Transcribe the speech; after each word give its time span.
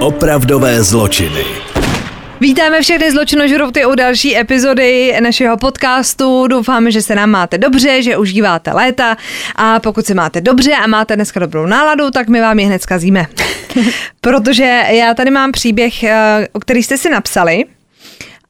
Opravdové 0.00 0.82
zločiny. 0.82 1.44
Vítáme 2.40 2.82
všechny 2.82 3.12
zločinožrouty 3.12 3.86
u 3.86 3.94
další 3.94 4.38
epizody 4.38 5.16
našeho 5.20 5.56
podcastu. 5.56 6.46
Doufáme, 6.46 6.90
že 6.90 7.02
se 7.02 7.14
nám 7.14 7.30
máte 7.30 7.58
dobře, 7.58 8.02
že 8.02 8.16
užíváte 8.16 8.72
léta 8.72 9.16
a 9.56 9.80
pokud 9.80 10.06
se 10.06 10.14
máte 10.14 10.40
dobře 10.40 10.72
a 10.72 10.86
máte 10.86 11.16
dneska 11.16 11.40
dobrou 11.40 11.66
náladu, 11.66 12.10
tak 12.10 12.28
my 12.28 12.40
vám 12.40 12.58
je 12.58 12.66
hned 12.66 12.82
zkazíme. 12.82 13.26
Protože 14.20 14.82
já 14.90 15.14
tady 15.14 15.30
mám 15.30 15.52
příběh, 15.52 16.04
eh, 16.04 16.48
o 16.52 16.60
který 16.60 16.82
jste 16.82 16.98
si 16.98 17.10
napsali 17.10 17.64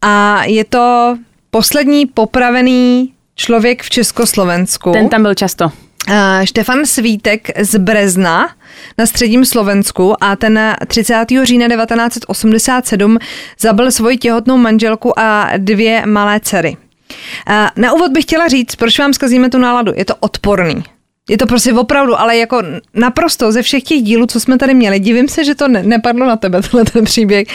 a 0.03 0.45
je 0.45 0.65
to 0.65 1.17
poslední 1.51 2.07
popravený 2.07 3.13
člověk 3.37 3.83
v 3.83 3.91
Československu. 3.91 4.93
Ten 4.93 5.09
tam 5.09 5.23
byl 5.23 5.35
často. 5.35 5.73
Uh, 6.09 6.45
Štefan 6.45 6.87
Svítek 6.87 7.61
z 7.61 7.79
Brezna 7.79 8.51
na 8.99 9.07
středním 9.07 9.45
Slovensku 9.45 10.25
a 10.25 10.37
ten 10.37 10.77
30. 10.87 11.27
října 11.43 11.69
1987 11.69 13.19
zabil 13.61 13.91
svoji 13.91 14.17
těhotnou 14.17 14.57
manželku 14.57 15.19
a 15.19 15.51
dvě 15.57 16.07
malé 16.07 16.41
dcery. 16.41 16.77
Uh, 16.77 17.55
na 17.77 17.93
úvod 17.93 18.13
bych 18.13 18.25
chtěla 18.25 18.49
říct, 18.49 18.77
proč 18.77 18.99
vám 18.99 19.13
zkazíme 19.13 19.51
tu 19.51 19.59
náladu. 19.59 19.93
Je 19.97 20.05
to 20.05 20.15
odporný. 20.21 20.85
Je 21.29 21.39
to 21.39 21.47
prostě 21.47 21.73
opravdu, 21.73 22.21
ale 22.21 22.37
jako 22.37 22.63
naprosto 22.95 23.53
ze 23.53 23.63
všech 23.63 23.83
těch 23.83 24.03
dílů, 24.03 24.27
co 24.27 24.41
jsme 24.41 24.59
tady 24.59 24.75
měli. 24.75 25.01
Divím 25.01 25.29
se, 25.29 25.45
že 25.45 25.55
to 25.55 25.69
ne- 25.69 25.83
nepadlo 25.83 26.27
na 26.27 26.37
tebe, 26.37 26.63
tenhle 26.71 26.85
ten 26.85 27.05
příběh, 27.05 27.49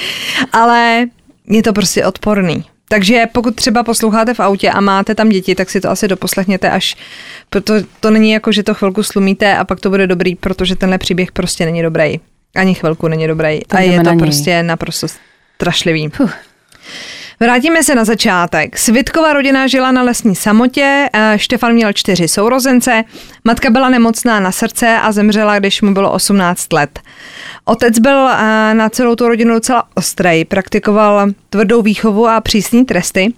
ale 0.53 1.05
je 1.49 1.63
to 1.63 1.73
prostě 1.73 2.05
odporný. 2.05 2.65
Takže 2.91 3.25
pokud 3.31 3.55
třeba 3.55 3.83
posloucháte 3.83 4.33
v 4.33 4.39
autě 4.39 4.69
a 4.69 4.81
máte 4.81 5.15
tam 5.15 5.29
děti, 5.29 5.55
tak 5.55 5.69
si 5.69 5.81
to 5.81 5.89
asi 5.89 6.07
doposlechněte 6.07 6.69
až, 6.69 6.95
proto 7.49 7.73
to 7.99 8.11
není 8.11 8.31
jako, 8.31 8.51
že 8.51 8.63
to 8.63 8.73
chvilku 8.73 9.03
slumíte 9.03 9.57
a 9.57 9.63
pak 9.63 9.79
to 9.79 9.89
bude 9.89 10.07
dobrý, 10.07 10.35
protože 10.35 10.75
tenhle 10.75 10.97
příběh 10.97 11.31
prostě 11.31 11.65
není 11.65 11.81
dobrý. 11.81 12.19
Ani 12.55 12.73
chvilku 12.73 13.07
není 13.07 13.27
dobrý. 13.27 13.59
To 13.67 13.77
a 13.77 13.79
je 13.79 13.97
to 13.97 14.03
na 14.03 14.15
prostě 14.15 14.63
naprosto 14.63 15.07
strašlivý. 15.55 16.09
Puh. 16.09 16.33
Vrátíme 17.41 17.83
se 17.83 17.95
na 17.95 18.05
začátek. 18.05 18.77
Svitkova 18.77 19.33
rodina 19.33 19.67
žila 19.67 19.91
na 19.91 20.03
lesní 20.03 20.35
samotě, 20.35 21.09
eh, 21.13 21.33
Štefan 21.37 21.73
měl 21.73 21.93
čtyři 21.93 22.27
sourozence, 22.27 23.03
matka 23.43 23.69
byla 23.69 23.89
nemocná 23.89 24.39
na 24.39 24.51
srdce 24.51 24.99
a 25.01 25.11
zemřela, 25.11 25.59
když 25.59 25.81
mu 25.81 25.93
bylo 25.93 26.11
18 26.11 26.73
let. 26.73 26.99
Otec 27.65 27.99
byl 27.99 28.27
eh, 28.29 28.73
na 28.73 28.89
celou 28.89 29.15
tu 29.15 29.27
rodinu 29.27 29.53
docela 29.53 29.83
ostrej, 29.95 30.45
praktikoval 30.45 31.27
tvrdou 31.49 31.81
výchovu 31.81 32.27
a 32.27 32.41
přísný 32.41 32.85
tresty. 32.85 33.33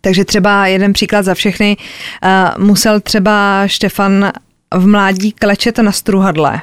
Takže 0.00 0.24
třeba 0.24 0.66
jeden 0.66 0.92
příklad 0.92 1.22
za 1.22 1.34
všechny, 1.34 1.76
eh, 2.22 2.50
musel 2.58 3.00
třeba 3.00 3.62
Štefan 3.66 4.32
v 4.74 4.86
mládí 4.86 5.32
klečet 5.32 5.78
na 5.78 5.92
struhadle 5.92 6.62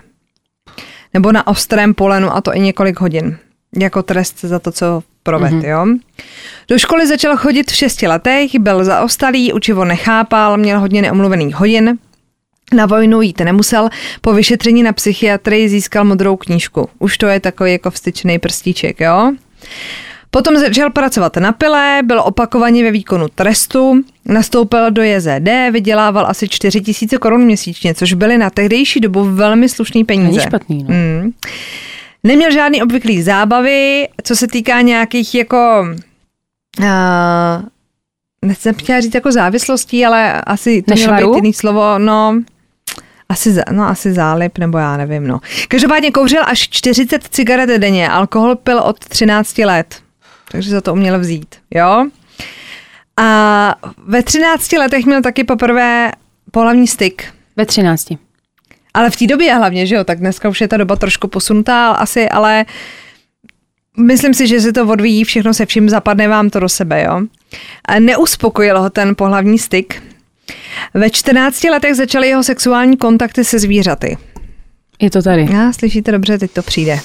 nebo 1.14 1.32
na 1.32 1.48
ostrém 1.48 1.94
polenu 1.94 2.36
a 2.36 2.42
to 2.42 2.56
i 2.56 2.60
několik 2.60 3.00
hodin. 3.00 3.38
Jako 3.80 4.04
trest 4.04 4.42
za 4.42 4.60
to, 4.60 4.72
co 4.72 5.04
proved, 5.24 5.54
mm-hmm. 5.54 5.70
jo. 5.70 5.86
Do 6.68 6.80
školy 6.80 7.08
začal 7.08 7.38
chodit 7.38 7.72
v 7.72 7.76
šesti 7.76 8.08
letech, 8.08 8.60
byl 8.60 8.84
zaostalý, 8.84 9.54
učivo 9.54 9.86
nechápal, 9.86 10.58
měl 10.58 10.80
hodně 10.80 11.02
neomluvených 11.02 11.56
hodin. 11.56 11.98
Na 12.76 12.86
vojnu 12.86 13.22
jít 13.22 13.40
nemusel, 13.40 13.90
po 14.22 14.34
vyšetření 14.34 14.84
na 14.84 14.94
psychiatrii 14.94 15.70
získal 15.70 16.06
modrou 16.06 16.36
knížku. 16.36 16.90
Už 17.00 17.18
to 17.18 17.28
je 17.28 17.40
takový 17.40 17.72
jako 17.72 17.92
vstyčný 17.92 18.40
prstíček, 18.40 19.00
jo. 19.00 19.32
Potom 20.32 20.58
začal 20.58 20.90
pracovat 20.90 21.38
na 21.38 21.52
pile, 21.52 22.00
byl 22.04 22.22
opakovaně 22.22 22.84
ve 22.84 22.92
výkonu 22.92 23.28
trestu, 23.28 24.02
nastoupil 24.26 24.92
do 24.92 25.04
JZD, 25.04 25.50
vydělával 25.72 26.28
asi 26.28 26.50
4 26.50 26.82
tisíce 26.82 27.18
korun 27.18 27.42
měsíčně, 27.42 27.94
což 27.94 28.14
byly 28.14 28.38
na 28.38 28.50
tehdejší 28.50 29.00
dobu 29.00 29.24
velmi 29.24 29.70
slušný 29.70 30.04
peníze. 30.04 30.32
Není 30.32 30.40
špatný, 30.40 30.84
no. 30.84 30.96
Mm. 30.96 31.32
Neměl 32.24 32.52
žádný 32.52 32.84
obvyklý 32.84 33.22
zábavy, 33.22 34.08
co 34.24 34.36
se 34.36 34.48
týká 34.48 34.82
nějakých 34.82 35.36
jako... 35.36 35.86
Uh, 36.80 37.66
nechcem 38.46 38.76
chtěla 38.76 39.00
říct 39.00 39.16
jako 39.16 39.32
závislostí, 39.32 40.06
ale 40.06 40.42
asi 40.42 40.81
to 40.81 40.94
mělo 40.94 41.18
být 41.18 41.36
jiný 41.36 41.54
slovo, 41.54 42.00
no... 42.00 42.42
Asi, 43.30 43.56
no, 43.72 43.84
asi 43.84 44.14
zálip, 44.14 44.58
nebo 44.58 44.78
já 44.78 44.98
nevím, 44.98 45.28
no. 45.28 45.40
Každopádně 45.68 46.12
kouřil 46.12 46.42
až 46.46 46.70
40 46.70 47.24
cigaret 47.24 47.70
denně, 47.70 48.10
alkohol 48.10 48.56
pil 48.56 48.80
od 48.80 49.00
13 49.00 49.58
let. 49.58 50.02
Takže 50.52 50.70
za 50.70 50.81
to 50.81 50.94
uměl 50.94 51.20
vzít, 51.20 51.56
jo. 51.72 52.08
A 53.18 53.76
ve 53.98 54.24
13 54.24 54.72
letech 54.72 55.06
měl 55.06 55.22
taky 55.22 55.44
poprvé 55.44 56.12
pohlavní 56.52 56.88
styk. 56.88 57.34
Ve 57.58 57.66
13. 57.66 58.08
Ale 58.94 59.09
v 59.09 59.16
té 59.16 59.28
době 59.28 59.56
hlavně, 59.56 59.85
že 59.85 59.96
jo, 59.96 60.03
tak 60.03 60.19
dneska 60.19 60.50
už 60.50 60.62
je 60.62 60.68
ta 60.68 60.78
doba 60.78 60.96
trošku 60.96 61.28
posunutá 61.28 61.91
asi, 61.91 62.29
ale 62.29 62.66
myslím 63.97 64.34
si, 64.34 64.47
že 64.47 64.62
se 64.62 64.74
to 64.74 64.88
odvíjí 64.88 65.24
všechno 65.24 65.53
se 65.53 65.66
vším, 65.66 65.90
zapadne 65.90 66.28
vám 66.28 66.50
to 66.50 66.59
do 66.59 66.69
sebe, 66.69 67.03
jo. 67.03 67.22
A 67.85 68.00
neuspokojil 68.00 68.81
ho 68.81 68.90
ten 68.90 69.16
pohlavní 69.16 69.59
styk. 69.59 70.03
Ve 70.94 71.09
14 71.09 71.63
letech 71.63 71.96
začaly 71.96 72.28
jeho 72.28 72.44
sexuální 72.44 72.97
kontakty 72.97 73.44
se 73.44 73.59
zvířaty. 73.59 74.18
Je 75.01 75.09
to 75.09 75.22
tady. 75.22 75.47
Já, 75.51 75.74
slyšíte 75.74 76.12
dobře, 76.12 76.38
teď 76.38 76.51
to 76.51 76.62
přijde. 76.62 77.00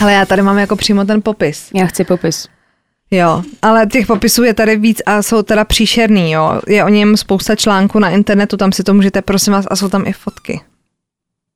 Ale 0.00 0.12
já 0.12 0.26
tady 0.26 0.42
mám 0.42 0.58
jako 0.58 0.76
přímo 0.76 1.04
ten 1.04 1.22
popis. 1.22 1.70
Já 1.74 1.86
chci 1.86 2.04
popis. 2.04 2.48
Jo, 3.10 3.42
ale 3.62 3.86
těch 3.86 4.06
popisů 4.06 4.44
je 4.44 4.54
tady 4.54 4.76
víc 4.76 5.02
a 5.06 5.22
jsou 5.22 5.42
teda 5.42 5.64
příšerný, 5.64 6.32
jo. 6.32 6.60
Je 6.66 6.84
o 6.84 6.88
něm 6.88 7.16
spousta 7.16 7.56
článků 7.56 7.98
na 7.98 8.10
internetu, 8.10 8.56
tam 8.56 8.72
si 8.72 8.82
to 8.82 8.94
můžete, 8.94 9.22
prosím 9.22 9.52
vás, 9.52 9.66
a 9.70 9.76
jsou 9.76 9.88
tam 9.88 10.06
i 10.06 10.12
fotky. 10.12 10.60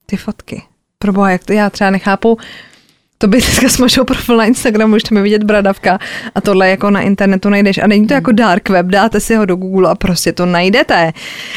Ty 0.07 0.17
fotky. 0.17 0.63
Proboha, 0.99 1.31
jak 1.31 1.45
to 1.45 1.53
já 1.53 1.71
třeba 1.71 1.91
nechápu, 1.91 2.39
to 3.19 3.29
by 3.29 3.39
dneska 3.41 3.69
smažil 3.69 4.05
profil 4.05 4.37
na 4.37 4.45
Instagramu, 4.45 4.97
už 4.97 5.03
tam 5.03 5.17
je 5.17 5.23
vidět 5.23 5.43
bradavka 5.45 5.99
a 6.35 6.41
tohle 6.41 6.69
jako 6.71 6.91
na 6.91 7.01
internetu 7.01 7.49
najdeš. 7.49 7.79
A 7.79 7.87
není 7.87 8.07
to 8.07 8.15
jako 8.15 8.33
dark 8.33 8.69
web, 8.69 8.87
dáte 8.87 9.21
si 9.21 9.35
ho 9.35 9.45
do 9.45 9.57
Google 9.57 9.91
a 9.91 9.95
prostě 9.95 10.33
to 10.33 10.47
najdete. 10.47 11.13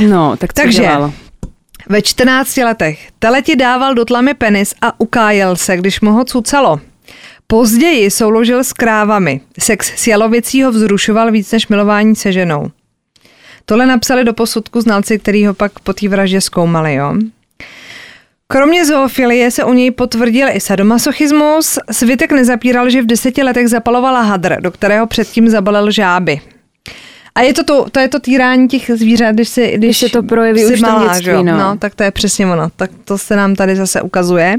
No, 0.10 0.38
tak 0.38 0.54
co 0.54 0.62
Takže- 0.62 0.82
dělal? 0.82 1.12
Ve 1.90 2.02
14 2.02 2.58
letech 2.64 3.08
teleti 3.20 3.56
dával 3.56 3.94
do 3.96 4.06
tlamy 4.06 4.34
penis 4.34 4.74
a 4.82 5.00
ukájel 5.00 5.56
se, 5.56 5.78
když 5.78 6.02
mu 6.02 6.12
ho 6.12 6.26
cucalo. 6.26 6.80
Později 7.48 8.12
souložil 8.12 8.64
s 8.64 8.74
krávami. 8.74 9.42
Sex 9.60 9.92
s 9.96 10.08
jalovicí 10.08 10.64
ho 10.64 10.72
vzrušoval 10.72 11.32
víc 11.32 11.52
než 11.52 11.68
milování 11.68 12.16
se 12.16 12.32
ženou. 12.32 12.72
Tohle 13.66 13.86
napsali 13.86 14.24
do 14.24 14.34
posudku 14.34 14.82
znalci, 14.82 15.20
který 15.20 15.46
ho 15.46 15.54
pak 15.54 15.80
po 15.80 15.94
té 15.94 16.10
vraždě 16.10 16.42
zkoumali, 16.42 16.96
jo. 16.96 17.14
Kromě 18.52 18.86
zoofilie 18.86 19.52
se 19.52 19.64
u 19.64 19.74
něj 19.74 19.92
potvrdil 19.92 20.48
i 20.52 20.60
sadomasochismus. 20.60 21.80
Svitek 21.92 22.32
nezapíral, 22.32 22.90
že 22.90 23.02
v 23.02 23.06
deseti 23.06 23.44
letech 23.44 23.68
zapalovala 23.68 24.22
hadr, 24.22 24.56
do 24.62 24.72
kterého 24.72 25.08
předtím 25.08 25.50
zabalil 25.50 25.92
žáby. 25.92 26.42
A 27.36 27.42
je 27.42 27.54
to, 27.54 27.64
to, 27.64 27.86
to 27.92 28.00
je 28.00 28.08
to 28.08 28.20
týrání 28.20 28.68
těch 28.68 28.92
zvířat, 28.96 29.36
když, 29.36 29.50
si, 29.50 29.68
když, 29.68 29.78
Když 29.78 29.98
se 29.98 30.10
to 30.10 30.24
projeví 30.24 30.66
už 30.66 30.82
malá, 30.82 31.04
dětství, 31.04 31.26
že 31.26 31.32
jo? 31.32 31.44
no. 31.44 31.58
no. 31.58 31.78
tak 31.78 31.96
to 31.96 32.04
je 32.04 32.12
přesně 32.12 32.48
ono. 32.48 32.70
Tak 32.76 32.92
to 33.06 33.18
se 33.18 33.36
nám 33.36 33.56
tady 33.56 33.76
zase 33.76 34.02
ukazuje. 34.02 34.56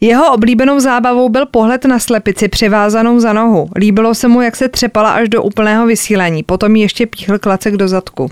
Jeho 0.00 0.34
oblíbenou 0.34 0.80
zábavou 0.80 1.28
byl 1.28 1.46
pohled 1.46 1.84
na 1.84 1.98
slepici 1.98 2.48
přivázanou 2.48 3.20
za 3.20 3.32
nohu. 3.32 3.68
Líbilo 3.76 4.14
se 4.14 4.28
mu, 4.28 4.40
jak 4.40 4.56
se 4.56 4.68
třepala 4.68 5.10
až 5.10 5.28
do 5.28 5.42
úplného 5.42 5.86
vysílení. 5.86 6.42
Potom 6.42 6.76
jí 6.76 6.82
ještě 6.82 7.06
píchl 7.06 7.38
klacek 7.38 7.76
do 7.76 7.88
zadku. 7.88 8.30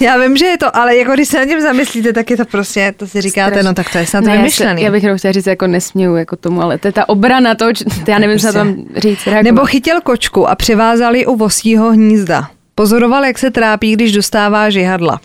Já 0.00 0.18
vím, 0.18 0.36
že 0.36 0.44
je 0.46 0.58
to, 0.58 0.76
ale 0.76 0.96
jako 0.96 1.12
když 1.12 1.28
se 1.28 1.38
nad 1.38 1.46
tím 1.46 1.60
zamyslíte, 1.60 2.12
tak 2.12 2.30
je 2.30 2.36
to 2.36 2.44
prostě, 2.44 2.94
to 2.96 3.06
si 3.06 3.20
říkáte, 3.20 3.50
Strašně. 3.50 3.68
no 3.68 3.74
tak 3.74 3.92
to 3.92 3.98
je 3.98 4.06
snad 4.06 4.24
já, 4.24 4.32
vymyšlený. 4.32 4.82
já 4.82 4.90
bych 4.90 4.98
chtěla 5.16 5.32
říct, 5.32 5.46
jako 5.46 5.66
nesměju 5.66 6.16
jako 6.16 6.36
tomu, 6.36 6.62
ale 6.62 6.78
to 6.78 6.88
je 6.88 6.92
ta 6.92 7.08
obrana 7.08 7.54
toho, 7.54 7.72
č- 7.72 7.84
já 8.08 8.18
nevím, 8.18 8.38
co 8.38 8.46
na 8.46 8.52
tom 8.52 8.74
říct. 8.96 9.26
reagovat. 9.26 9.42
Nebo 9.42 9.66
chytil 9.66 10.00
kočku 10.00 10.48
a 10.48 10.54
přivázal 10.54 11.16
ji 11.16 11.26
u 11.26 11.36
vosího 11.36 11.92
hnízda. 11.92 12.50
Pozoroval, 12.74 13.24
jak 13.24 13.38
se 13.38 13.50
trápí, 13.50 13.92
když 13.92 14.12
dostává 14.12 14.70
žihadla. 14.70 15.20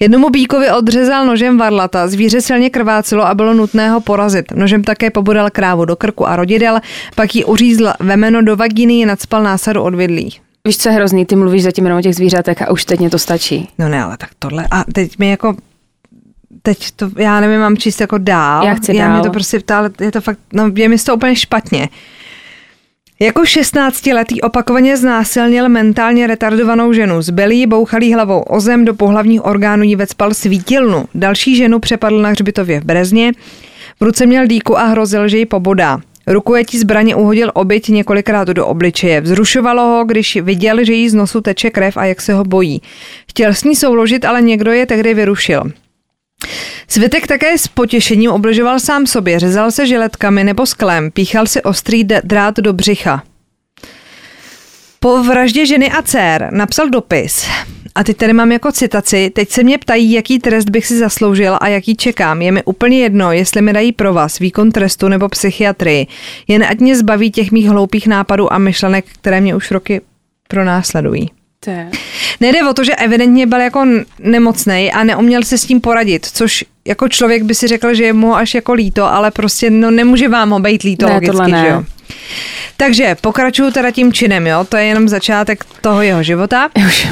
Jednomu 0.00 0.30
bíkovi 0.30 0.70
odřezal 0.70 1.26
nožem 1.26 1.58
varlata, 1.58 2.08
zvíře 2.08 2.40
silně 2.40 2.70
krvácelo 2.70 3.26
a 3.26 3.34
bylo 3.34 3.54
nutné 3.54 3.90
ho 3.90 4.00
porazit. 4.00 4.44
Nožem 4.54 4.84
také 4.84 5.10
pobodal 5.10 5.50
krávu 5.50 5.84
do 5.84 5.96
krku 5.96 6.28
a 6.28 6.36
rodidel, 6.36 6.80
pak 7.14 7.34
ji 7.34 7.44
uřízl 7.44 7.92
vemeno 8.00 8.42
do 8.42 8.56
vagíny 8.56 9.02
a 9.02 9.06
nadspal 9.06 9.42
násadu 9.42 9.82
od 9.82 9.94
vidlí. 9.94 10.40
Víš, 10.66 10.78
co 10.78 10.88
je 10.88 10.94
hrozný, 10.94 11.26
ty 11.26 11.36
mluvíš 11.36 11.62
zatím 11.62 11.84
jenom 11.84 11.98
o 11.98 12.02
těch 12.02 12.14
zvířatech 12.14 12.62
a 12.62 12.70
už 12.70 12.84
teď 12.84 13.00
mě 13.00 13.10
to 13.10 13.18
stačí. 13.18 13.68
No 13.78 13.88
ne, 13.88 14.02
ale 14.02 14.16
tak 14.16 14.30
tohle. 14.38 14.66
A 14.70 14.84
teď 14.92 15.18
mi 15.18 15.30
jako 15.30 15.56
teď 16.62 16.90
to, 16.90 17.10
já 17.16 17.40
nevím, 17.40 17.60
mám 17.60 17.76
číst 17.76 18.00
jako 18.00 18.18
dál. 18.18 18.66
Já 18.66 18.74
chci 18.74 18.96
já 18.96 19.06
dál. 19.06 19.14
Mě 19.14 19.22
to 19.22 19.30
prostě 19.30 19.60
ptá, 19.60 19.78
ale 19.78 19.90
je 20.00 20.12
to 20.12 20.20
fakt, 20.20 20.38
no 20.52 20.70
je 20.74 20.88
mi 20.88 20.98
toho 20.98 21.16
úplně 21.16 21.36
špatně. 21.36 21.88
Jako 23.20 23.42
16-letý 23.42 24.40
opakovaně 24.40 24.96
znásilnil 24.96 25.68
mentálně 25.68 26.26
retardovanou 26.26 26.92
ženu. 26.92 27.22
Zbelý 27.22 27.58
ji 27.58 27.66
bouchalý 27.66 28.14
hlavou 28.14 28.40
o 28.40 28.60
zem, 28.60 28.84
do 28.84 28.94
pohlavních 28.94 29.44
orgánů 29.44 29.82
jí 29.82 29.96
vecpal 29.96 30.34
svítilnu. 30.34 31.04
Další 31.14 31.56
ženu 31.56 31.78
přepadl 31.78 32.22
na 32.22 32.28
hřbitově 32.28 32.80
v 32.80 32.84
Brezně. 32.84 33.32
V 34.00 34.04
ruce 34.04 34.26
měl 34.26 34.46
dýku 34.46 34.78
a 34.78 34.84
hrozil, 34.84 35.28
že 35.28 35.38
ji 35.38 35.46
pobodá. 35.46 36.00
Rukojetí 36.26 36.78
zbraně 36.78 37.16
uhodil 37.16 37.50
oběť 37.54 37.88
několikrát 37.88 38.48
do 38.48 38.66
obličeje. 38.66 39.20
Vzrušovalo 39.20 39.82
ho, 39.82 40.04
když 40.04 40.36
viděl, 40.36 40.84
že 40.84 40.92
jí 40.92 41.08
z 41.08 41.14
nosu 41.14 41.40
teče 41.40 41.70
krev 41.70 41.96
a 41.96 42.04
jak 42.04 42.20
se 42.20 42.32
ho 42.32 42.44
bojí. 42.44 42.82
Chtěl 43.28 43.54
s 43.54 43.64
ní 43.64 43.76
souložit, 43.76 44.24
ale 44.24 44.42
někdo 44.42 44.72
je 44.72 44.86
tehdy 44.86 45.14
vyrušil. 45.14 45.62
Svitek 46.88 47.26
také 47.26 47.58
s 47.58 47.68
potěšením 47.68 48.30
obližoval 48.30 48.80
sám 48.80 49.06
sobě, 49.06 49.38
řezal 49.38 49.70
se 49.70 49.86
žiletkami 49.86 50.44
nebo 50.44 50.66
sklem, 50.66 51.10
píchal 51.10 51.46
si 51.46 51.62
ostrý 51.62 52.04
drát 52.04 52.56
do 52.56 52.72
břicha. 52.72 53.22
Po 55.02 55.22
vraždě 55.22 55.66
ženy 55.66 55.90
a 55.90 56.02
dcer 56.02 56.48
napsal 56.52 56.88
dopis. 56.88 57.46
A 57.94 58.04
teď 58.04 58.16
tady 58.16 58.32
mám 58.32 58.52
jako 58.52 58.72
citaci. 58.72 59.30
Teď 59.30 59.50
se 59.50 59.62
mě 59.62 59.78
ptají, 59.78 60.12
jaký 60.12 60.38
trest 60.38 60.68
bych 60.68 60.86
si 60.86 60.98
zasloužil 60.98 61.58
a 61.60 61.68
jaký 61.68 61.96
čekám. 61.96 62.42
Je 62.42 62.52
mi 62.52 62.62
úplně 62.64 62.98
jedno, 62.98 63.32
jestli 63.32 63.62
mi 63.62 63.72
dají 63.72 63.92
pro 63.92 64.12
vás 64.14 64.38
výkon 64.38 64.70
trestu 64.72 65.08
nebo 65.08 65.28
psychiatrii. 65.28 66.06
Jen 66.48 66.64
ať 66.64 66.78
mě 66.78 66.96
zbaví 66.96 67.30
těch 67.30 67.52
mých 67.52 67.68
hloupých 67.68 68.06
nápadů 68.06 68.52
a 68.52 68.58
myšlenek, 68.58 69.04
které 69.12 69.40
mě 69.40 69.54
už 69.56 69.70
roky 69.70 70.00
pronásledují. 70.48 71.30
To. 71.60 71.70
Nejde 72.40 72.68
o 72.70 72.74
to, 72.74 72.84
že 72.84 72.94
evidentně 72.94 73.46
byl 73.46 73.60
jako 73.60 73.86
nemocný 74.18 74.92
a 74.92 75.04
neuměl 75.04 75.42
se 75.42 75.58
s 75.58 75.64
tím 75.64 75.80
poradit, 75.80 76.26
což 76.26 76.64
jako 76.84 77.08
člověk 77.08 77.42
by 77.42 77.54
si 77.54 77.68
řekl, 77.68 77.94
že 77.94 78.04
je 78.04 78.12
mu 78.12 78.36
až 78.36 78.54
jako 78.54 78.72
líto, 78.72 79.04
ale 79.04 79.30
prostě 79.30 79.70
no 79.70 79.90
nemůže 79.90 80.28
vám 80.28 80.50
ho 80.50 80.60
být 80.60 80.82
líto 80.82 81.06
Ne, 81.06 81.14
logicky, 81.14 81.50
ne. 81.52 81.60
že 81.60 81.68
jo. 81.68 81.84
Takže 82.76 83.16
pokračuju 83.20 83.70
teda 83.70 83.90
tím 83.90 84.12
činem, 84.12 84.46
jo, 84.46 84.64
to 84.68 84.76
je 84.76 84.84
jenom 84.84 85.08
začátek 85.08 85.64
toho 85.80 86.02
jeho 86.02 86.22
života. 86.22 86.70
Už 86.86 87.08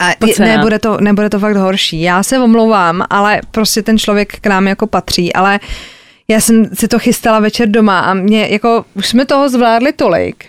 A 0.00 0.14
nebude 0.38 0.78
to, 0.78 0.98
nebude 1.00 1.30
to 1.30 1.38
fakt 1.38 1.56
horší. 1.56 2.00
Já 2.00 2.22
se 2.22 2.38
omlouvám, 2.38 3.04
ale 3.10 3.40
prostě 3.50 3.82
ten 3.82 3.98
člověk 3.98 4.40
k 4.40 4.46
nám 4.46 4.68
jako 4.68 4.86
patří, 4.86 5.32
ale 5.32 5.60
já 6.28 6.40
jsem 6.40 6.74
si 6.74 6.88
to 6.88 6.98
chystala 6.98 7.40
večer 7.40 7.68
doma 7.68 8.00
a 8.00 8.14
mě 8.14 8.48
jako, 8.50 8.84
už 8.94 9.08
jsme 9.08 9.26
toho 9.26 9.48
zvládli 9.48 9.92
tolik, 9.92 10.44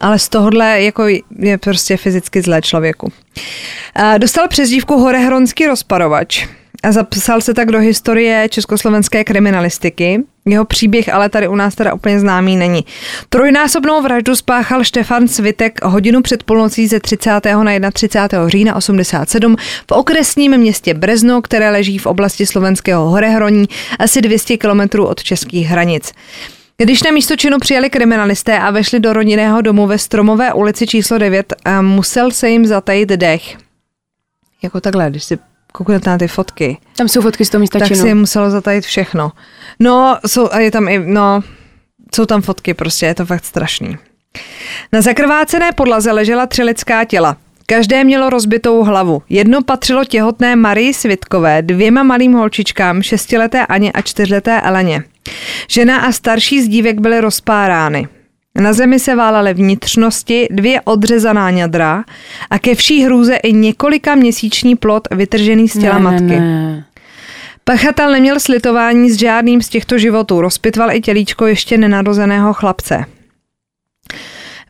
ale 0.00 0.18
z 0.18 0.28
tohohle 0.28 0.82
jako 0.82 1.06
je 1.38 1.58
prostě 1.58 1.96
fyzicky 1.96 2.42
zlé 2.42 2.62
člověku. 2.62 3.12
Dostal 4.18 4.48
přezdívku 4.48 4.98
Horehronský 4.98 5.66
rozparovač 5.66 6.46
a 6.84 6.92
zapsal 6.92 7.40
se 7.40 7.54
tak 7.54 7.70
do 7.70 7.78
historie 7.78 8.48
československé 8.48 9.24
kriminalistiky. 9.24 10.22
Jeho 10.46 10.64
příběh 10.64 11.14
ale 11.14 11.28
tady 11.28 11.48
u 11.48 11.54
nás 11.54 11.74
teda 11.74 11.94
úplně 11.94 12.20
známý 12.20 12.56
není. 12.56 12.84
Trojnásobnou 13.28 14.02
vraždu 14.02 14.36
spáchal 14.36 14.84
Štefan 14.84 15.28
Svitek 15.28 15.84
hodinu 15.84 16.22
před 16.22 16.42
půlnocí 16.42 16.86
ze 16.86 17.00
30. 17.00 17.40
na 17.78 17.90
31. 17.90 18.48
října 18.48 18.74
87 18.74 19.56
v 19.90 19.92
okresním 19.92 20.58
městě 20.58 20.94
Brezno, 20.94 21.42
které 21.42 21.70
leží 21.70 21.98
v 21.98 22.06
oblasti 22.06 22.46
slovenského 22.46 23.08
Horehroní 23.08 23.66
asi 23.98 24.22
200 24.22 24.56
kilometrů 24.56 25.06
od 25.06 25.22
českých 25.22 25.66
hranic. 25.66 26.12
Když 26.76 27.02
na 27.02 27.10
místo 27.10 27.36
činu 27.36 27.58
přijeli 27.58 27.90
kriminalisté 27.90 28.58
a 28.58 28.70
vešli 28.70 29.00
do 29.00 29.12
rodinného 29.12 29.60
domu 29.60 29.86
ve 29.86 29.98
Stromové 29.98 30.52
ulici 30.52 30.86
číslo 30.86 31.18
9, 31.18 31.54
a 31.64 31.82
musel 31.82 32.30
se 32.30 32.50
jim 32.50 32.66
zatajit 32.66 33.08
dech. 33.08 33.56
Jako 34.62 34.80
takhle, 34.80 35.10
když 35.10 35.24
si 35.24 35.38
kouknete 35.76 36.10
na 36.10 36.18
ty 36.18 36.28
fotky, 36.28 36.78
Tam 36.96 37.08
jsou 37.08 37.20
fotky 37.20 37.44
z 37.44 37.50
toho 37.50 37.60
místa 37.60 37.78
tak 37.78 37.88
činu. 37.88 38.00
si 38.00 38.08
je 38.08 38.14
muselo 38.14 38.50
zatajit 38.50 38.84
všechno. 38.84 39.32
No, 39.80 40.18
jsou, 40.26 40.48
a 40.52 40.58
je 40.58 40.70
tam 40.70 40.88
i, 40.88 40.98
no, 40.98 41.40
jsou 42.14 42.26
tam 42.26 42.42
fotky 42.42 42.74
prostě, 42.74 43.06
je 43.06 43.14
to 43.14 43.26
fakt 43.26 43.44
strašný. 43.44 43.96
Na 44.92 45.00
zakrvácené 45.00 45.72
podlaze 45.72 46.12
ležela 46.12 46.46
tři 46.46 46.62
lidská 46.62 47.04
těla. 47.04 47.36
Každé 47.66 48.04
mělo 48.04 48.30
rozbitou 48.30 48.82
hlavu. 48.84 49.22
Jedno 49.28 49.62
patřilo 49.62 50.04
těhotné 50.04 50.56
Marii 50.56 50.94
Svitkové, 50.94 51.62
dvěma 51.62 52.02
malým 52.02 52.32
holčičkám, 52.32 53.02
šestileté 53.02 53.66
Aně 53.66 53.92
a 53.92 54.02
čtyřleté 54.02 54.60
Eleně. 54.60 55.02
Žena 55.68 56.00
a 56.00 56.12
starší 56.12 56.62
z 56.62 56.68
dívek 56.68 57.00
byly 57.00 57.20
rozpárány. 57.20 58.08
Na 58.60 58.72
zemi 58.72 58.98
se 58.98 59.14
válaly 59.14 59.54
vnitřnosti, 59.54 60.48
dvě 60.50 60.80
odřezaná 60.80 61.50
ňadra 61.50 62.04
a 62.50 62.58
ke 62.58 62.74
vší 62.74 63.04
hrůze 63.04 63.36
i 63.36 63.52
několika 63.52 64.14
měsíční 64.14 64.76
plod 64.76 65.08
vytržený 65.10 65.68
z 65.68 65.78
těla 65.78 65.98
ne, 65.98 66.04
matky. 66.04 66.22
Ne, 66.22 66.40
ne. 66.40 66.84
Pachatel 67.64 68.12
neměl 68.12 68.40
slitování 68.40 69.10
s 69.10 69.18
žádným 69.18 69.62
z 69.62 69.68
těchto 69.68 69.98
životů, 69.98 70.40
rozpitval 70.40 70.92
i 70.92 71.00
tělíčko 71.00 71.46
ještě 71.46 71.78
nenarozeného 71.78 72.52
chlapce. 72.52 73.04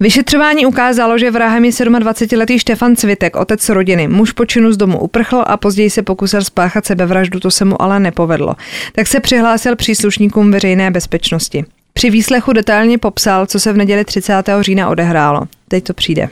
Vyšetřování 0.00 0.66
ukázalo, 0.66 1.18
že 1.18 1.30
vrahem 1.30 1.64
je 1.64 1.70
27-letý 1.70 2.58
Štefan 2.58 2.96
Cvitek, 2.96 3.36
otec 3.36 3.68
rodiny. 3.68 4.08
Muž 4.08 4.32
po 4.32 4.46
činu 4.46 4.72
z 4.72 4.76
domu 4.76 4.98
uprchl 4.98 5.44
a 5.46 5.56
později 5.56 5.90
se 5.90 6.02
pokusil 6.02 6.44
spáchat 6.44 6.86
sebevraždu, 6.86 7.40
to 7.40 7.50
se 7.50 7.64
mu 7.64 7.82
ale 7.82 8.00
nepovedlo. 8.00 8.56
Tak 8.92 9.06
se 9.06 9.20
přihlásil 9.20 9.76
příslušníkům 9.76 10.50
veřejné 10.50 10.90
bezpečnosti. 10.90 11.64
Při 11.94 12.10
výslechu 12.10 12.52
detailně 12.52 12.98
popsal, 12.98 13.46
co 13.46 13.60
se 13.60 13.72
v 13.72 13.76
neděli 13.76 14.04
30. 14.04 14.32
října 14.60 14.88
odehrálo. 14.88 15.42
Teď 15.68 15.84
to 15.84 15.94
přijde. 15.94 16.28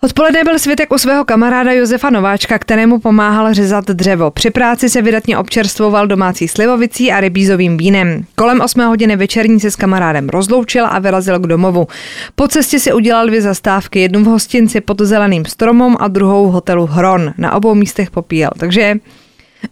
Odpoledne 0.00 0.44
byl 0.44 0.58
světek 0.58 0.92
u 0.92 0.98
svého 0.98 1.24
kamaráda 1.24 1.72
Josefa 1.72 2.10
Nováčka, 2.10 2.58
kterému 2.58 2.98
pomáhal 2.98 3.54
řezat 3.54 3.84
dřevo. 3.84 4.30
Při 4.30 4.50
práci 4.50 4.88
se 4.88 5.02
vydatně 5.02 5.38
občerstvoval 5.38 6.06
domácí 6.06 6.48
slivovicí 6.48 7.12
a 7.12 7.20
rybízovým 7.20 7.76
vínem. 7.76 8.24
Kolem 8.34 8.60
8 8.60 8.80
hodiny 8.80 9.16
večerní 9.16 9.60
se 9.60 9.70
s 9.70 9.76
kamarádem 9.76 10.28
rozloučil 10.28 10.86
a 10.86 10.98
vyrazil 10.98 11.38
k 11.38 11.46
domovu. 11.46 11.86
Po 12.34 12.48
cestě 12.48 12.78
si 12.78 12.92
udělal 12.92 13.26
dvě 13.26 13.42
zastávky, 13.42 14.00
jednu 14.00 14.24
v 14.24 14.26
hostinci 14.26 14.80
pod 14.80 15.00
zeleným 15.00 15.44
stromem 15.44 15.96
a 16.00 16.08
druhou 16.08 16.48
v 16.48 16.52
hotelu 16.52 16.86
Hron. 16.86 17.34
Na 17.38 17.52
obou 17.52 17.74
místech 17.74 18.10
popíjel. 18.10 18.50
Takže 18.58 18.94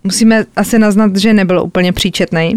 musíme 0.04 0.44
asi 0.56 0.78
naznat, 0.78 1.16
že 1.16 1.34
nebyl 1.34 1.62
úplně 1.62 1.92
příčetný. 1.92 2.54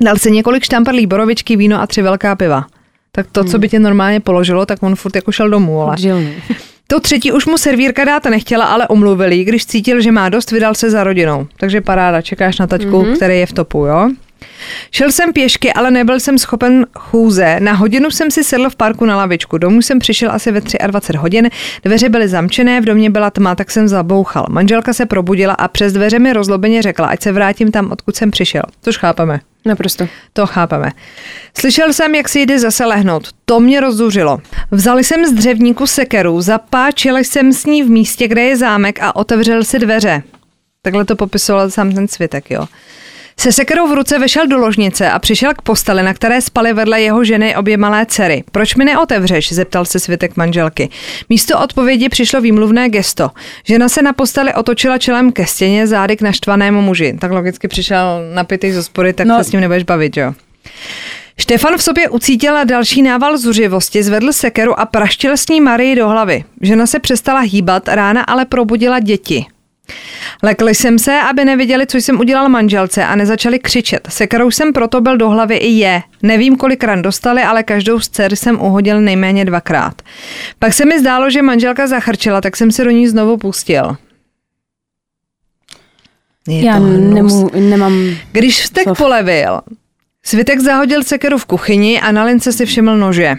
Dal 0.00 0.16
si 0.16 0.30
několik 0.30 0.64
štamprlí 0.64 1.06
borovičky, 1.06 1.56
víno 1.56 1.80
a 1.80 1.86
tři 1.86 2.02
velká 2.02 2.36
piva. 2.36 2.66
Tak 3.12 3.26
to, 3.32 3.44
co 3.44 3.58
by 3.58 3.68
tě 3.68 3.78
normálně 3.78 4.20
položilo, 4.20 4.66
tak 4.66 4.82
on 4.82 4.96
furt 4.96 5.16
jako 5.16 5.32
šel 5.32 5.50
domů, 5.50 5.80
ale... 5.80 5.96
Žilný. 5.98 6.34
To 6.88 7.00
třetí 7.00 7.32
už 7.32 7.46
mu 7.46 7.58
servírka 7.58 8.04
dát 8.04 8.24
nechtěla, 8.24 8.64
ale 8.64 8.88
omluvil 8.88 9.32
jí, 9.32 9.44
když 9.44 9.66
cítil, 9.66 10.00
že 10.00 10.12
má 10.12 10.28
dost, 10.28 10.50
vydal 10.50 10.74
se 10.74 10.90
za 10.90 11.04
rodinou. 11.04 11.46
Takže 11.56 11.80
paráda, 11.80 12.22
čekáš 12.22 12.58
na 12.58 12.66
taťku, 12.66 13.02
mm-hmm. 13.02 13.16
který 13.16 13.38
je 13.38 13.46
v 13.46 13.52
topu, 13.52 13.86
jo? 13.86 14.10
Šel 14.90 15.12
jsem 15.12 15.32
pěšky, 15.32 15.72
ale 15.72 15.90
nebyl 15.90 16.20
jsem 16.20 16.38
schopen 16.38 16.86
chůze. 16.94 17.60
Na 17.60 17.72
hodinu 17.72 18.10
jsem 18.10 18.30
si 18.30 18.44
sedl 18.44 18.70
v 18.70 18.76
parku 18.76 19.04
na 19.04 19.16
lavičku. 19.16 19.58
Domů 19.58 19.82
jsem 19.82 19.98
přišel 19.98 20.32
asi 20.32 20.52
ve 20.52 20.60
23 20.86 21.18
hodin. 21.18 21.50
Dveře 21.84 22.08
byly 22.08 22.28
zamčené, 22.28 22.80
v 22.80 22.84
domě 22.84 23.10
byla 23.10 23.30
tma, 23.30 23.54
tak 23.54 23.70
jsem 23.70 23.88
zabouchal. 23.88 24.46
Manželka 24.50 24.92
se 24.92 25.06
probudila 25.06 25.54
a 25.54 25.68
přes 25.68 25.92
dveře 25.92 26.18
mi 26.18 26.32
rozlobeně 26.32 26.82
řekla, 26.82 27.06
ať 27.06 27.22
se 27.22 27.32
vrátím 27.32 27.70
tam, 27.70 27.92
odkud 27.92 28.16
jsem 28.16 28.30
přišel. 28.30 28.62
Což 28.82 28.98
chápeme. 28.98 29.40
Naprosto. 29.64 30.08
To 30.32 30.46
chápeme. 30.46 30.90
Slyšel 31.58 31.92
jsem, 31.92 32.14
jak 32.14 32.28
si 32.28 32.40
jde 32.40 32.58
zase 32.58 32.84
lehnout. 32.84 33.28
To 33.44 33.60
mě 33.60 33.80
rozzuřilo. 33.80 34.38
Vzal 34.70 34.98
jsem 34.98 35.26
z 35.26 35.32
dřevníku 35.32 35.86
sekeru, 35.86 36.40
zapáčil 36.40 37.16
jsem 37.16 37.52
s 37.52 37.66
ní 37.66 37.82
v 37.82 37.90
místě, 37.90 38.28
kde 38.28 38.42
je 38.42 38.56
zámek 38.56 38.98
a 39.02 39.16
otevřel 39.16 39.64
si 39.64 39.78
dveře. 39.78 40.22
Takhle 40.82 41.04
to 41.04 41.16
popisoval 41.16 41.70
sám 41.70 41.94
ten 41.94 42.08
světek, 42.08 42.50
jo. 42.50 42.66
Se 43.40 43.52
sekerou 43.52 43.88
v 43.88 43.94
ruce 43.94 44.18
vešel 44.18 44.46
do 44.46 44.58
ložnice 44.58 45.10
a 45.10 45.18
přišel 45.18 45.54
k 45.54 45.62
posteli, 45.62 46.02
na 46.02 46.14
které 46.14 46.40
spaly 46.40 46.72
vedle 46.72 47.02
jeho 47.02 47.24
ženy 47.24 47.56
obě 47.56 47.76
malé 47.76 48.06
dcery. 48.06 48.44
Proč 48.52 48.74
mi 48.74 48.84
neotevřeš? 48.84 49.52
zeptal 49.52 49.84
se 49.84 50.00
světek 50.00 50.36
manželky. 50.36 50.88
Místo 51.28 51.60
odpovědi 51.60 52.08
přišlo 52.08 52.40
výmluvné 52.40 52.88
gesto. 52.88 53.30
Žena 53.64 53.88
se 53.88 54.02
na 54.02 54.12
posteli 54.12 54.54
otočila 54.54 54.98
čelem 54.98 55.32
ke 55.32 55.46
stěně, 55.46 55.86
zády 55.86 56.16
k 56.16 56.22
naštvanému 56.22 56.82
muži. 56.82 57.16
Tak 57.20 57.30
logicky 57.30 57.68
přišel 57.68 58.20
napitý 58.34 58.72
z 58.72 58.76
hospody, 58.76 59.12
tak 59.12 59.26
no. 59.26 59.38
No. 59.38 59.44
se 59.44 59.50
s 59.50 59.52
ním 59.52 59.60
nebudeš 59.60 59.82
bavit, 59.82 60.16
jo. 60.16 60.34
Štefan 61.38 61.76
v 61.76 61.82
sobě 61.82 62.08
ucítila 62.08 62.64
další 62.64 63.02
nával 63.02 63.38
zuřivosti, 63.38 64.02
zvedl 64.02 64.32
sekeru 64.32 64.80
a 64.80 64.86
praštil 64.86 65.32
s 65.32 65.48
ní 65.48 65.60
Marii 65.60 65.96
do 65.96 66.08
hlavy. 66.08 66.44
Žena 66.60 66.86
se 66.86 66.98
přestala 66.98 67.40
hýbat, 67.40 67.88
rána 67.88 68.22
ale 68.22 68.44
probudila 68.44 69.00
děti. 69.00 69.46
Lekl 70.42 70.68
jsem 70.68 70.98
se, 70.98 71.20
aby 71.20 71.44
neviděli, 71.44 71.86
co 71.86 71.96
jsem 71.96 72.20
udělal 72.20 72.48
manželce 72.48 73.04
a 73.04 73.16
nezačali 73.16 73.58
křičet. 73.58 74.08
Sekerou 74.10 74.50
jsem 74.50 74.72
proto 74.72 75.00
byl 75.00 75.16
do 75.16 75.30
hlavy 75.30 75.56
i 75.56 75.68
je. 75.68 76.02
Nevím, 76.22 76.56
kolik 76.56 76.84
ran 76.84 77.02
dostali, 77.02 77.42
ale 77.42 77.62
každou 77.62 78.00
z 78.00 78.08
dcer 78.08 78.36
jsem 78.36 78.60
uhodil 78.60 79.00
nejméně 79.00 79.44
dvakrát. 79.44 80.02
Pak 80.58 80.72
se 80.72 80.84
mi 80.84 81.00
zdálo, 81.00 81.30
že 81.30 81.42
manželka 81.42 81.86
zachrčila, 81.86 82.40
tak 82.40 82.56
jsem 82.56 82.70
se 82.72 82.84
do 82.84 82.90
ní 82.90 83.08
znovu 83.08 83.36
pustil. 83.36 83.96
Je 86.48 86.64
Já 86.64 86.78
nemu, 86.78 87.50
nemám... 87.54 88.10
Když 88.32 88.62
vztek 88.62 88.82
Slov. 88.82 88.98
polevil, 88.98 89.60
Svitek 90.26 90.60
zahodil 90.60 91.02
sekeru 91.02 91.38
v 91.38 91.44
kuchyni 91.44 92.00
a 92.00 92.12
na 92.12 92.24
lince 92.24 92.52
si 92.52 92.66
všiml 92.66 92.96
nože. 92.96 93.36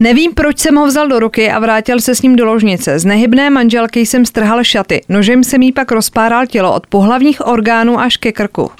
Nevím, 0.00 0.34
proč 0.34 0.58
jsem 0.58 0.74
ho 0.74 0.86
vzal 0.86 1.08
do 1.08 1.18
ruky 1.18 1.50
a 1.50 1.58
vrátil 1.58 2.00
se 2.00 2.14
s 2.14 2.22
ním 2.22 2.36
do 2.36 2.44
ložnice. 2.44 2.98
Z 2.98 3.04
nehybné 3.04 3.50
manželky 3.50 4.06
jsem 4.06 4.26
strhal 4.26 4.64
šaty. 4.64 5.02
Nožem 5.08 5.44
jsem 5.44 5.62
jí 5.62 5.72
pak 5.72 5.92
rozpáral 5.92 6.46
tělo 6.46 6.74
od 6.74 6.86
pohlavních 6.86 7.46
orgánů 7.46 8.00
až 8.00 8.16
ke 8.16 8.32
krku. 8.32 8.70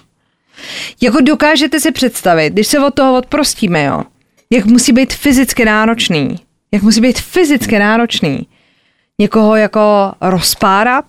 Jako 1.00 1.20
dokážete 1.20 1.80
si 1.80 1.92
představit, 1.92 2.52
když 2.52 2.66
se 2.66 2.80
od 2.80 2.94
toho 2.94 3.16
odprostíme, 3.18 3.84
jo, 3.84 4.02
jak 4.50 4.64
musí 4.64 4.92
být 4.92 5.12
fyzicky 5.12 5.64
náročný. 5.64 6.36
Jak 6.72 6.82
musí 6.82 7.00
být 7.00 7.20
fyzicky 7.20 7.78
náročný. 7.78 8.46
Někoho 9.18 9.56
jako 9.56 10.12
rozpárat? 10.20 11.04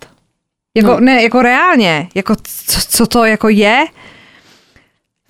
Jako, 0.78 0.92
no. 0.92 1.00
ne, 1.00 1.24
jako 1.24 1.42
reálně. 1.42 2.08
Jako 2.16 2.36
co, 2.66 2.80
co 2.90 3.08
to 3.08 3.26
jako 3.26 3.50
je? 3.50 3.86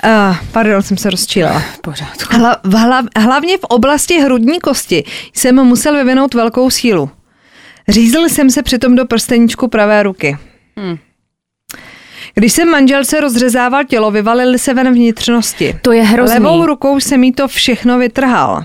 Uh, 0.06 0.36
pardon, 0.52 0.82
jsem 0.82 0.98
se. 0.98 1.10
V 1.10 1.82
pořádku. 1.82 2.36
Hla, 2.36 2.58
hla, 2.64 3.04
hlavně 3.18 3.58
v 3.58 3.64
oblasti 3.64 4.20
hrudní 4.20 4.60
kosti 4.60 5.04
jsem 5.34 5.56
musel 5.56 5.96
vyvinout 5.96 6.34
velkou 6.34 6.70
sílu. 6.70 7.10
Řízl 7.88 8.20
jsem 8.20 8.50
se 8.50 8.64
přitom 8.64 8.96
do 8.96 9.06
prsteničku 9.06 9.68
pravé 9.68 10.04
ruky. 10.04 10.38
Hmm. 10.78 10.98
Když 12.34 12.54
jsem 12.54 12.70
manželce 12.70 13.20
rozřezával 13.20 13.84
tělo, 13.84 14.12
vyvalily 14.12 14.60
se 14.60 14.74
ven 14.74 14.94
vnitřnosti. 14.94 15.80
To 15.82 15.92
je 15.92 16.04
hrozný. 16.04 16.34
Levou 16.34 16.66
rukou 16.66 17.00
jsem 17.00 17.24
jí 17.24 17.32
to 17.32 17.48
všechno 17.48 17.98
vytrhal. 17.98 18.64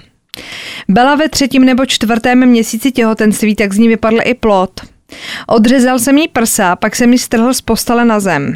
Byla 0.89 1.15
ve 1.15 1.29
třetím 1.29 1.65
nebo 1.65 1.87
čtvrtém 1.87 2.47
měsíci 2.47 2.93
těhotenství, 2.93 3.55
tak 3.57 3.73
z 3.73 3.79
ní 3.79 3.89
vypadl 3.89 4.19
i 4.25 4.35
plod. 4.35 4.81
Odřezal 5.47 5.99
jsem 5.99 6.19
jí 6.19 6.29
prsa, 6.29 6.77
pak 6.77 6.97
jsem 6.97 7.13
ji 7.13 7.19
strhl 7.19 7.55
z 7.55 7.61
postele 7.61 8.05
na 8.05 8.21
zem. 8.21 8.55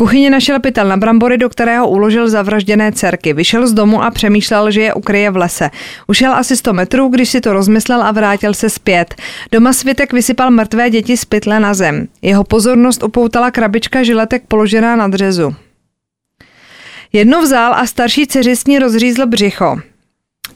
Kuchyni 0.00 0.30
našel 0.30 0.60
pytel 0.60 0.88
na 0.88 0.96
brambory, 0.96 1.38
do 1.38 1.48
kterého 1.48 1.88
uložil 1.88 2.28
zavražděné 2.28 2.92
dcerky. 2.92 3.32
Vyšel 3.32 3.66
z 3.66 3.72
domu 3.72 4.02
a 4.02 4.10
přemýšlel, 4.10 4.70
že 4.70 4.80
je 4.80 4.94
ukryje 4.94 5.30
v 5.30 5.36
lese. 5.36 5.70
Ušel 6.06 6.34
asi 6.34 6.56
100 6.56 6.72
metrů, 6.72 7.08
když 7.08 7.28
si 7.28 7.40
to 7.40 7.52
rozmyslel 7.52 8.02
a 8.02 8.12
vrátil 8.12 8.54
se 8.54 8.70
zpět. 8.70 9.14
Doma 9.52 9.72
svitek 9.72 10.12
vysypal 10.12 10.50
mrtvé 10.50 10.90
děti 10.90 11.16
z 11.16 11.24
pytle 11.24 11.60
na 11.60 11.74
zem. 11.74 12.08
Jeho 12.22 12.44
pozornost 12.44 13.02
upoutala 13.02 13.50
krabička 13.50 14.02
žiletek 14.02 14.42
položená 14.48 14.96
na 14.96 15.08
dřezu. 15.08 15.54
Jednu 17.12 17.40
vzal 17.40 17.74
a 17.74 17.86
starší 17.86 18.26
dceři 18.26 18.56
s 18.56 18.66
ní 18.66 18.78
rozřízl 18.78 19.26
břicho. 19.26 19.80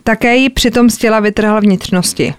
Také 0.05 0.37
jí 0.37 0.51
přitom 0.51 0.91
z 0.91 0.97
těla 0.97 1.21
vytrhal 1.21 1.61
vnitřnosti. 1.61 2.35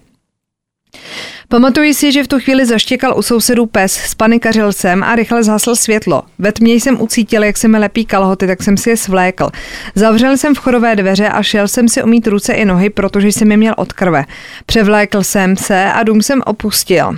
Pamatuji 1.47 1.93
si, 1.93 2.11
že 2.11 2.23
v 2.23 2.27
tu 2.27 2.39
chvíli 2.39 2.65
zaštěkal 2.65 3.17
u 3.17 3.21
sousedů 3.21 3.65
pes, 3.65 3.93
spanikařil 3.93 4.73
jsem 4.73 5.03
a 5.03 5.15
rychle 5.15 5.43
zhasl 5.43 5.75
světlo. 5.75 6.23
Ve 6.39 6.51
tmě 6.51 6.73
jsem 6.73 7.01
ucítil, 7.01 7.43
jak 7.43 7.57
se 7.57 7.67
mi 7.67 7.77
lepí 7.77 8.05
kalhoty, 8.05 8.47
tak 8.47 8.63
jsem 8.63 8.77
si 8.77 8.89
je 8.89 8.97
svlékl. 8.97 9.49
Zavřel 9.95 10.37
jsem 10.37 10.55
vchodové 10.55 10.95
dveře 10.95 11.29
a 11.29 11.43
šel 11.43 11.67
jsem 11.67 11.89
si 11.89 12.03
umít 12.03 12.27
ruce 12.27 12.53
i 12.53 12.65
nohy, 12.65 12.89
protože 12.89 13.27
jsem 13.27 13.51
je 13.51 13.57
měl 13.57 13.73
od 13.77 13.93
krve. 13.93 14.25
Převlékl 14.65 15.23
jsem 15.23 15.55
se 15.57 15.85
a 15.85 16.03
dům 16.03 16.21
jsem 16.21 16.41
opustil. 16.45 17.17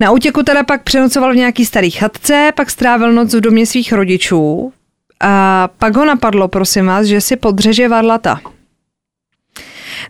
Na 0.00 0.10
útěku 0.10 0.42
teda 0.42 0.62
pak 0.62 0.82
přenocoval 0.82 1.32
v 1.32 1.36
nějaký 1.36 1.66
starý 1.66 1.90
chatce, 1.90 2.52
pak 2.54 2.70
strávil 2.70 3.12
noc 3.12 3.34
v 3.34 3.40
domě 3.40 3.66
svých 3.66 3.92
rodičů 3.92 4.72
a 5.20 5.68
pak 5.78 5.96
ho 5.96 6.04
napadlo, 6.04 6.48
prosím 6.48 6.86
vás, 6.86 7.06
že 7.06 7.20
si 7.20 7.36
podřeže 7.36 7.88
varlata. 7.88 8.40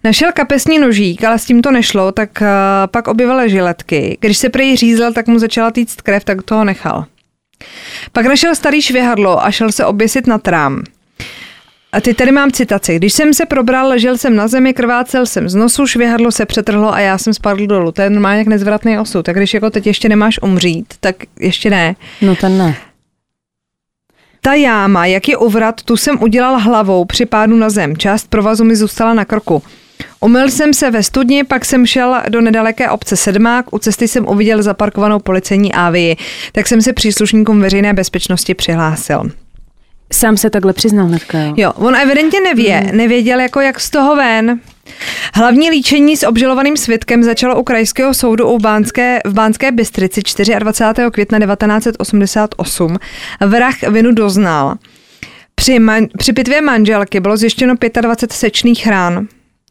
Našel 0.05 0.33
kapesní 0.33 0.79
nožík, 0.79 1.25
ale 1.25 1.39
s 1.39 1.45
tím 1.45 1.63
to 1.63 1.71
nešlo, 1.71 2.13
tak 2.13 2.31
uh, 2.41 2.47
pak 2.87 3.09
objevil 3.09 3.49
žiletky. 3.49 4.19
Když 4.21 4.39
se 4.39 4.49
prej 4.49 4.77
řízl, 4.77 5.13
tak 5.13 5.27
mu 5.27 5.39
začala 5.39 5.71
týct 5.71 6.01
krev, 6.01 6.25
tak 6.25 6.43
toho 6.43 6.65
nechal. 6.65 7.05
Pak 8.13 8.27
našel 8.27 8.55
starý 8.55 8.83
švihadlo 8.83 9.45
a 9.45 9.51
šel 9.51 9.73
se 9.73 9.85
oběsit 9.85 10.27
na 10.27 10.39
trám. 10.39 10.83
A 11.93 12.01
ty 12.01 12.15
tady 12.15 12.33
mám 12.33 12.51
citaci. 12.51 12.97
Když 12.97 13.13
jsem 13.13 13.35
se 13.35 13.47
probral, 13.47 13.89
ležel 13.89 14.19
jsem 14.19 14.37
na 14.37 14.49
zemi, 14.49 14.75
krvácel 14.75 15.27
jsem 15.27 15.49
z 15.49 15.55
nosu, 15.55 15.87
švihadlo 15.87 16.33
se 16.33 16.47
přetrhlo 16.47 16.95
a 16.95 17.01
já 17.01 17.19
jsem 17.19 17.35
spadl 17.35 17.67
dolů. 17.67 17.93
To 17.93 18.03
je 18.03 18.11
normálně 18.11 18.39
jak 18.39 18.47
nezvratný 18.47 18.99
osud. 18.99 19.23
Tak 19.23 19.37
když 19.37 19.55
jako 19.55 19.71
teď 19.71 19.87
ještě 19.87 20.09
nemáš 20.09 20.39
umřít, 20.43 20.95
tak 21.01 21.17
ještě 21.41 21.71
ne. 21.71 21.97
No 22.23 22.37
ten 22.37 22.59
ne. 22.59 22.77
Ta 24.41 24.55
jáma, 24.55 25.07
jak 25.07 25.29
je 25.29 25.37
uvrat, 25.37 25.83
tu 25.83 25.97
jsem 25.97 26.23
udělal 26.23 26.59
hlavou 26.59 27.05
při 27.05 27.27
pádu 27.27 27.57
na 27.57 27.71
zem. 27.71 27.97
Část 27.97 28.29
provazu 28.29 28.65
mi 28.65 28.77
zůstala 28.77 29.15
na 29.15 29.25
krku. 29.25 29.63
Umyl 30.27 30.51
jsem 30.51 30.75
se 30.75 30.91
ve 30.91 31.03
studni, 31.03 31.45
pak 31.45 31.65
jsem 31.65 31.87
šel 31.87 32.17
do 32.29 32.41
nedaleké 32.41 32.91
obce 32.91 33.17
Sedmák, 33.17 33.73
u 33.75 33.79
cesty 33.79 34.09
jsem 34.09 34.29
uviděl 34.29 34.63
zaparkovanou 34.63 35.19
policejní 35.19 35.73
ávii, 35.73 36.17
tak 36.53 36.67
jsem 36.67 36.83
se 36.83 36.93
příslušníkům 36.93 37.61
veřejné 37.61 37.95
bezpečnosti 37.95 38.55
přihlásil. 38.55 39.31
Sám 40.13 40.37
se 40.37 40.51
takhle 40.51 40.73
přiznal 40.73 41.07
hnedka, 41.07 41.39
jo. 41.39 41.55
Jo, 41.57 41.73
on 41.77 41.97
evidentně 41.97 42.41
nevě, 42.41 42.77
Hmm. 42.77 42.97
nevěděl 42.97 43.41
jako 43.41 43.61
jak 43.61 43.81
z 43.81 43.91
toho 43.91 44.17
ven. 44.17 44.61
Hlavní 45.35 45.71
líčení 45.71 46.17
s 46.17 46.27
obžalovaným 46.27 46.77
svědkem 46.77 47.23
začalo 47.23 47.61
u 47.61 47.63
krajského 47.63 48.15
soudu 48.15 48.49
u 48.49 48.59
Bánské, 48.59 49.21
v 49.25 49.33
Bánské 49.33 49.73
Bystrici 49.73 50.21
24. 50.59 51.11
května 51.11 51.39
1988. 51.39 52.97
Vrah 53.47 53.83
vinu 53.83 54.13
doznal. 54.13 54.75
Při, 55.55 55.79
man, 55.79 56.07
při 56.19 56.33
pitvě 56.33 56.61
manželky 56.61 57.21
bylo 57.21 57.37
zjištěno 57.37 57.75
25 58.01 58.33
sečných 58.33 58.87
rán. 58.87 59.27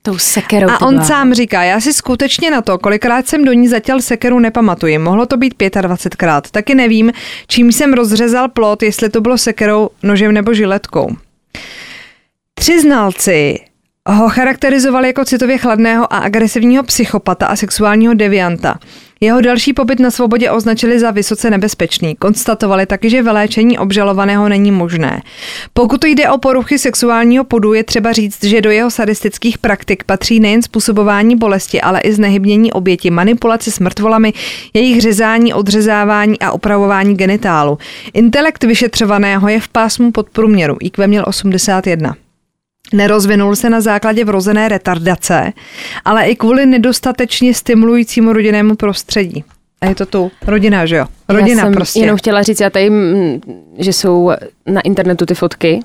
Tou 0.05 0.17
sekerou. 0.17 0.69
A 0.69 0.81
on 0.81 0.93
byla. 0.93 1.05
sám 1.05 1.33
říká, 1.33 1.63
já 1.63 1.79
si 1.79 1.93
skutečně 1.93 2.51
na 2.51 2.62
to, 2.62 2.77
kolikrát 2.77 3.27
jsem 3.27 3.45
do 3.45 3.53
ní 3.53 3.67
zatěl 3.67 4.01
sekeru, 4.01 4.39
nepamatuji. 4.39 4.97
Mohlo 4.97 5.25
to 5.25 5.38
být 5.38 5.53
25krát. 5.57 6.41
Taky 6.51 6.75
nevím, 6.75 7.12
čím 7.47 7.71
jsem 7.71 7.93
rozřezal 7.93 8.50
plot, 8.50 8.83
jestli 8.83 9.09
to 9.09 9.21
bylo 9.21 9.38
sekerou, 9.38 9.89
nožem 10.03 10.31
nebo 10.31 10.53
žiletkou. 10.53 11.15
Tři 12.53 12.81
znalci 12.81 13.59
ho 14.09 14.29
charakterizovali 14.29 15.07
jako 15.07 15.25
citově 15.25 15.57
chladného 15.57 16.13
a 16.13 16.17
agresivního 16.17 16.83
psychopata 16.83 17.45
a 17.45 17.55
sexuálního 17.55 18.13
devianta. 18.13 18.79
Jeho 19.22 19.41
další 19.41 19.74
pobyt 19.74 20.00
na 20.00 20.12
svobodě 20.12 20.51
označili 20.51 21.00
za 21.00 21.12
vysoce 21.12 21.50
nebezpečný. 21.50 22.15
Konstatovali 22.15 22.86
taky, 22.86 23.10
že 23.10 23.24
vyléčení 23.24 23.77
obžalovaného 23.77 24.50
není 24.50 24.72
možné. 24.72 25.22
Pokud 25.74 26.05
jde 26.05 26.29
o 26.29 26.38
poruchy 26.38 26.79
sexuálního 26.79 27.43
podu, 27.43 27.74
je 27.74 27.84
třeba 27.84 28.13
říct, 28.13 28.43
že 28.43 28.62
do 28.62 28.72
jeho 28.72 28.91
sadistických 28.91 29.57
praktik 29.57 30.03
patří 30.03 30.39
nejen 30.39 30.62
způsobování 30.62 31.36
bolesti, 31.36 31.81
ale 31.81 32.00
i 32.00 32.13
znehybnění 32.13 32.74
oběti, 32.74 33.12
manipulace 33.12 33.72
s 33.72 33.79
mrtvolami, 33.79 34.34
jejich 34.74 35.01
řezání, 35.01 35.53
odřezávání 35.53 36.39
a 36.39 36.51
upravování 36.51 37.15
genitálu. 37.15 37.77
Intelekt 38.13 38.63
vyšetřovaného 38.63 39.48
je 39.48 39.60
v 39.60 39.67
pásmu 39.67 40.12
podprůměru. 40.12 40.77
IQ 40.79 41.07
měl 41.07 41.24
81. 41.27 42.15
Nerozvinul 42.93 43.55
se 43.55 43.69
na 43.69 43.81
základě 43.81 44.25
vrozené 44.25 44.69
retardace, 44.69 45.53
ale 46.05 46.25
i 46.25 46.35
kvůli 46.35 46.65
nedostatečně 46.65 47.53
stimulujícímu 47.53 48.33
rodinnému 48.33 48.75
prostředí. 48.75 49.43
A 49.81 49.85
je 49.85 49.95
to 49.95 50.05
tu 50.05 50.31
rodina, 50.47 50.85
že 50.85 50.95
jo? 50.95 51.05
Rodina 51.29 51.49
já 51.49 51.65
jsem 51.65 51.73
prostě. 51.73 51.99
jenom 51.99 52.17
chtěla 52.17 52.43
říct, 52.43 52.59
já 52.59 52.69
tady, 52.69 52.91
že 53.77 53.93
jsou 53.93 54.31
na 54.65 54.81
internetu 54.81 55.25
ty 55.25 55.35
fotky, 55.35 55.79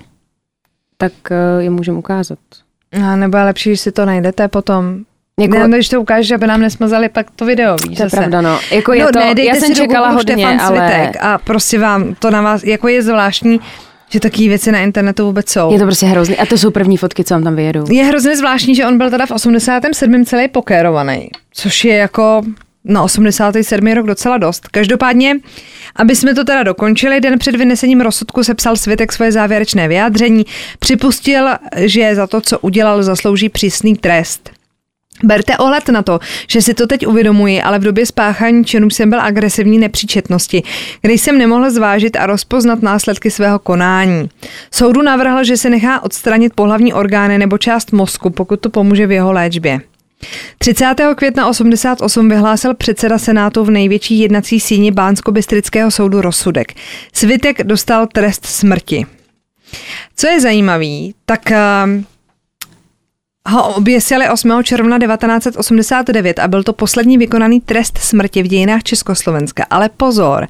tak 0.96 1.12
eh, 1.30 1.62
je 1.62 1.70
můžeme 1.70 1.98
ukázat. 1.98 2.38
A 2.92 3.16
nebo 3.16 3.38
je 3.38 3.44
lepší, 3.44 3.70
když 3.70 3.80
si 3.80 3.92
to 3.92 4.04
najdete 4.04 4.48
potom. 4.48 4.98
Jako- 5.40 5.58
ne, 5.58 5.76
když 5.76 5.88
to 5.88 6.00
ukážeš, 6.00 6.30
aby 6.30 6.46
nám 6.46 6.60
nesmazali 6.60 7.08
pak 7.08 7.30
to 7.30 7.44
video, 7.44 7.76
víš, 7.88 7.98
To 7.98 8.04
je 8.04 8.10
pravda, 8.10 8.40
no. 8.40 8.58
Jako 8.70 8.92
je 8.92 9.06
to, 9.06 9.18
dejte 9.18 9.42
já 9.42 9.54
jsem 9.54 9.74
čekala 9.74 10.08
hodně, 10.08 10.34
Štefan 10.34 10.60
ale 10.60 10.78
Svitek 10.78 11.22
a 11.22 11.38
prostě 11.38 11.78
vám 11.78 12.14
to 12.14 12.30
na 12.30 12.42
vás, 12.42 12.64
jako 12.64 12.88
je 12.88 13.02
zvláštní, 13.02 13.60
že 14.10 14.20
takové 14.20 14.48
věci 14.48 14.72
na 14.72 14.78
internetu 14.78 15.24
vůbec 15.24 15.50
jsou. 15.50 15.72
je 15.72 15.78
to 15.78 15.84
prostě 15.84 16.06
hrozný. 16.06 16.36
A 16.36 16.46
to 16.46 16.58
jsou 16.58 16.70
první 16.70 16.96
fotky, 16.96 17.24
co 17.24 17.34
vám 17.34 17.44
tam 17.44 17.56
vyjedou. 17.56 17.84
Je 17.90 18.04
hrozně 18.04 18.36
zvláštní, 18.36 18.74
že 18.74 18.86
on 18.86 18.98
byl 18.98 19.10
teda 19.10 19.26
v 19.26 19.30
87. 19.30 20.24
celý 20.24 20.48
pokérovaný, 20.48 21.28
což 21.52 21.84
je 21.84 21.96
jako 21.96 22.42
na 22.84 23.02
87. 23.02 23.86
rok 23.86 24.06
docela 24.06 24.38
dost. 24.38 24.68
Každopádně, 24.68 25.36
aby 25.96 26.16
jsme 26.16 26.34
to 26.34 26.44
teda 26.44 26.62
dokončili, 26.62 27.20
den 27.20 27.38
před 27.38 27.56
vynesením 27.56 28.00
rozsudku 28.00 28.44
sepsal 28.44 28.76
světek 28.76 29.12
svoje 29.12 29.32
závěrečné 29.32 29.88
vyjádření, 29.88 30.46
připustil, 30.78 31.48
že 31.76 32.14
za 32.14 32.26
to, 32.26 32.40
co 32.40 32.58
udělal, 32.58 33.02
zaslouží 33.02 33.48
přísný 33.48 33.96
trest. 33.96 34.50
Berte 35.24 35.56
ohled 35.56 35.88
na 35.88 36.02
to, 36.02 36.18
že 36.48 36.62
si 36.62 36.74
to 36.74 36.86
teď 36.86 37.06
uvědomuji, 37.06 37.62
ale 37.62 37.78
v 37.78 37.82
době 37.82 38.06
spáchání 38.06 38.64
činů 38.64 38.90
jsem 38.90 39.10
byl 39.10 39.20
agresivní 39.20 39.78
nepříčetnosti, 39.78 40.62
kdy 41.02 41.18
jsem 41.18 41.38
nemohl 41.38 41.70
zvážit 41.70 42.16
a 42.16 42.26
rozpoznat 42.26 42.82
následky 42.82 43.30
svého 43.30 43.58
konání. 43.58 44.28
Soudu 44.70 45.02
navrhl, 45.02 45.44
že 45.44 45.56
se 45.56 45.70
nechá 45.70 46.02
odstranit 46.02 46.54
pohlavní 46.54 46.92
orgány 46.92 47.38
nebo 47.38 47.58
část 47.58 47.92
mozku, 47.92 48.30
pokud 48.30 48.60
to 48.60 48.70
pomůže 48.70 49.06
v 49.06 49.12
jeho 49.12 49.32
léčbě. 49.32 49.80
30. 50.58 50.94
května 51.16 51.48
88 51.48 52.28
vyhlásil 52.28 52.74
předseda 52.74 53.18
Senátu 53.18 53.64
v 53.64 53.70
největší 53.70 54.18
jednací 54.18 54.60
síni 54.60 54.92
Bánsko-Bystrického 54.92 55.90
soudu 55.90 56.20
rozsudek. 56.20 56.72
Svitek 57.12 57.62
dostal 57.62 58.06
trest 58.06 58.46
smrti. 58.46 59.06
Co 60.16 60.26
je 60.26 60.40
zajímavý, 60.40 61.14
tak 61.24 61.50
ehm, 61.50 62.04
ho 63.48 63.74
oběsili 63.74 64.28
8. 64.28 64.62
června 64.64 64.98
1989 64.98 66.38
a 66.38 66.48
byl 66.48 66.62
to 66.62 66.72
poslední 66.72 67.18
vykonaný 67.18 67.60
trest 67.60 67.98
smrti 67.98 68.42
v 68.42 68.46
dějinách 68.46 68.82
Československa. 68.82 69.66
Ale 69.70 69.88
pozor, 69.88 70.48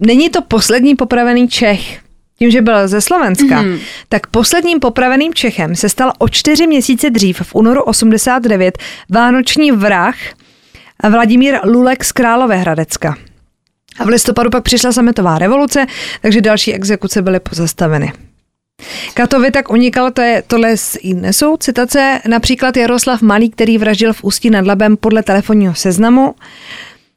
není 0.00 0.30
to 0.30 0.42
poslední 0.42 0.94
popravený 0.94 1.48
Čech. 1.48 2.00
Tím, 2.38 2.50
že 2.50 2.62
byl 2.62 2.88
ze 2.88 3.00
Slovenska, 3.00 3.62
mm. 3.62 3.78
tak 4.08 4.26
posledním 4.26 4.80
popraveným 4.80 5.34
Čechem 5.34 5.76
se 5.76 5.88
stal 5.88 6.12
o 6.18 6.28
čtyři 6.28 6.66
měsíce 6.66 7.10
dřív, 7.10 7.40
v 7.42 7.54
únoru 7.54 7.82
89, 7.82 8.78
vánoční 9.10 9.72
vrah 9.72 10.16
Vladimír 11.10 11.58
Lulek 11.64 12.04
z 12.04 12.12
Královéhradecka. 12.12 13.16
A 13.98 14.04
v 14.04 14.08
listopadu 14.08 14.50
pak 14.50 14.64
přišla 14.64 14.92
sametová 14.92 15.38
revoluce, 15.38 15.86
takže 16.22 16.40
další 16.40 16.74
exekuce 16.74 17.22
byly 17.22 17.40
pozastaveny. 17.40 18.12
Katovi 19.14 19.50
tak 19.50 19.70
unikal, 19.70 20.10
to 20.10 20.20
je, 20.20 20.42
tohle 20.46 20.74
jsou 21.30 21.56
citace, 21.56 22.20
například 22.28 22.76
Jaroslav 22.76 23.22
Malý, 23.22 23.50
který 23.50 23.78
vraždil 23.78 24.12
v 24.12 24.24
Ústí 24.24 24.50
nad 24.50 24.66
Labem 24.66 24.96
podle 24.96 25.22
telefonního 25.22 25.74
seznamu. 25.74 26.34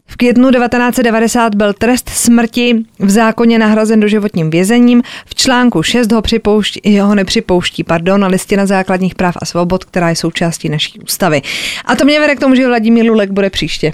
V 0.08 0.16
květnu 0.16 0.52
1990 0.52 1.56
byl 1.56 1.74
trest 1.74 2.10
smrti 2.10 2.86
v 3.00 3.10
zákoně 3.10 3.60
nahrazen 3.60 4.00
doživotním 4.00 4.50
vězením. 4.50 5.02
V 5.26 5.36
článku 5.36 5.84
6 5.84 6.12
ho, 6.12 6.22
připouští, 6.22 7.00
ho 7.00 7.16
nepřipouští 7.16 7.84
pardon, 7.84 8.26
listina 8.26 8.66
základních 8.66 9.16
práv 9.16 9.38
a 9.42 9.46
svobod, 9.46 9.86
která 9.86 10.10
je 10.10 10.16
součástí 10.16 10.70
naší 10.70 11.00
ústavy. 11.00 11.42
A 11.86 11.96
to 11.96 12.06
mě 12.06 12.20
vede 12.20 12.36
k 12.36 12.40
tomu, 12.40 12.56
že 12.56 12.68
Vladimír 12.68 13.06
Lulek 13.06 13.32
bude 13.32 13.50
příště. 13.50 13.94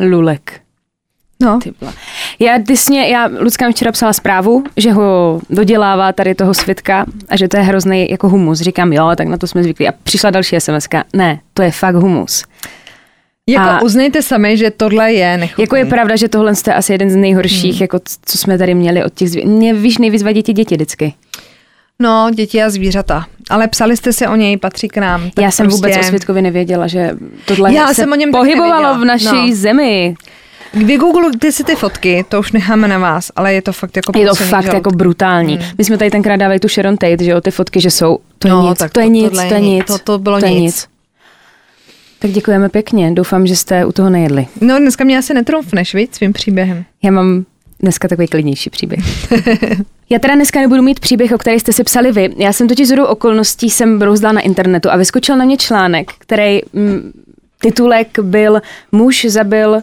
Lulek. 0.00 0.60
No. 1.42 1.58
Ty 1.62 1.72
byla. 1.80 1.94
Já, 2.38 2.58
mě, 2.90 3.08
já, 3.08 3.30
Lucka 3.40 3.66
mi 3.66 3.72
včera 3.72 3.92
psala 3.92 4.12
zprávu, 4.12 4.64
že 4.76 4.92
ho 4.92 5.40
dodělává 5.50 6.12
tady 6.12 6.34
toho 6.34 6.54
svitka 6.54 7.06
a 7.28 7.36
že 7.36 7.48
to 7.48 7.56
je 7.56 7.62
hrozný 7.62 8.10
jako 8.10 8.28
humus. 8.28 8.60
Říkám, 8.60 8.92
jo, 8.92 9.10
tak 9.16 9.28
na 9.28 9.36
to 9.38 9.46
jsme 9.46 9.62
zvyklí. 9.62 9.88
A 9.88 9.92
přišla 10.02 10.30
další 10.30 10.60
sms 10.60 10.88
Ne, 11.12 11.40
to 11.54 11.62
je 11.62 11.70
fakt 11.70 11.94
humus. 11.94 12.44
Jako 13.48 13.68
A- 13.68 13.82
uznejte 13.82 14.22
sami, 14.22 14.56
že 14.56 14.70
tohle 14.70 15.12
je 15.12 15.38
nechutný. 15.38 15.62
Jako 15.62 15.76
je 15.76 15.84
pravda, 15.84 16.16
že 16.16 16.28
tohle 16.28 16.52
je 16.66 16.74
asi 16.74 16.92
jeden 16.92 17.10
z 17.10 17.16
nejhorších, 17.16 17.72
hmm. 17.74 17.80
jako 17.82 17.98
co 18.26 18.38
jsme 18.38 18.58
tady 18.58 18.74
měli 18.74 19.04
od 19.04 19.14
těch 19.14 19.30
zví... 19.30 19.46
Mě 19.46 19.74
víš, 19.74 19.98
nejvíc 19.98 20.22
vadí 20.22 20.42
ti 20.42 20.52
děti 20.52 20.74
vždycky. 20.74 21.14
No, 22.02 22.30
děti 22.34 22.62
a 22.62 22.70
zvířata. 22.70 23.26
Ale 23.50 23.68
psali 23.68 23.96
jste 23.96 24.12
si 24.12 24.26
o 24.26 24.36
něj, 24.36 24.56
patří 24.56 24.88
k 24.88 24.96
nám. 24.96 25.30
tak 25.30 25.44
Já 25.44 25.50
jsem 25.50 25.66
prostě... 25.66 25.76
vůbec 25.76 25.96
o 26.00 26.02
Světkovi 26.08 26.42
nevěděla, 26.42 26.86
že 26.86 27.10
tohle 27.44 27.74
Já 27.74 27.88
se 27.88 27.94
jsem 27.94 28.12
o 28.12 28.14
něm 28.14 28.30
pohybovalo 28.30 28.98
v 28.98 29.04
naší 29.04 29.24
No. 29.50 29.54
zemi. 29.56 30.14
Vygooglujte 30.74 31.52
si 31.52 31.64
ty 31.64 31.74
fotky, 31.76 32.24
to 32.28 32.40
už 32.40 32.52
necháme 32.52 32.88
na 32.88 32.98
vás, 32.98 33.30
ale 33.36 33.54
je 33.54 33.62
to 33.62 33.72
fakt 33.72 33.96
jako 33.96 34.18
Je 34.18 34.26
to 34.26 34.34
fakt 34.34 34.62
žalud. 34.64 34.74
jako 34.76 34.90
brutální. 34.90 35.56
Hmm. 35.56 35.66
My 35.78 35.84
jsme 35.84 35.98
tady 35.98 36.10
tenkrát 36.10 36.36
dávali 36.36 36.60
tu 36.60 36.68
Sharon 36.68 36.96
Tate, 36.96 37.24
že 37.24 37.30
jo, 37.30 37.40
ty 37.40 37.50
fotky, 37.50 37.80
že 37.80 37.90
jsou, 37.90 38.18
to 38.38 38.48
je 38.48 38.54
No, 38.54 38.68
nic, 38.68 38.78
tak 38.78 38.92
to 38.92 39.00
je 39.00 39.06
to- 39.06 39.12
nic, 39.12 39.32
to 39.48 39.54
je 39.54 39.60
nic. 39.60 39.86
to- 39.86 39.98
to 39.98 40.18
bylo 40.18 40.40
to 40.40 40.46
nic. 40.46 40.58
nic. 40.60 40.88
Tak 42.18 42.30
děkujeme 42.30 42.68
pěkně, 42.68 43.10
doufám, 43.12 43.46
že 43.46 43.56
jste 43.56 43.84
u 43.84 43.92
toho 43.92 44.10
nejedli. 44.10 44.46
No, 44.60 44.78
dneska 44.78 45.04
mě 45.04 45.18
asi 45.18 45.34
netrumfneš, 45.34 45.94
víc 45.94 46.14
svým 46.16 46.32
příběhem. 46.32 46.84
Já 47.02 47.10
mám 47.10 47.44
dneska 47.80 48.08
takový 48.08 48.28
klidnější 48.28 48.70
příběh. 48.70 49.00
Já 50.10 50.18
teda 50.18 50.34
dneska 50.34 50.60
nebudu 50.60 50.82
mít 50.82 51.00
příběh, 51.00 51.32
o 51.32 51.38
který 51.38 51.60
jste 51.60 51.72
si 51.72 51.84
psali 51.84 52.12
vy. 52.12 52.34
Já 52.36 52.52
jsem 52.52 52.68
totiž 52.68 52.88
zhodou 52.88 53.04
okolností 53.04 53.70
jsem 53.70 53.98
brouzdala 53.98 54.32
na 54.32 54.40
internetu 54.40 54.90
a 54.90 54.96
vyskočil 54.96 55.36
na 55.36 55.44
mě 55.44 55.56
článek, 55.56 56.12
který 56.18 56.60
mm, 56.72 57.12
titulek 57.60 58.18
byl 58.22 58.60
Muž 58.92 59.24
zabil 59.28 59.80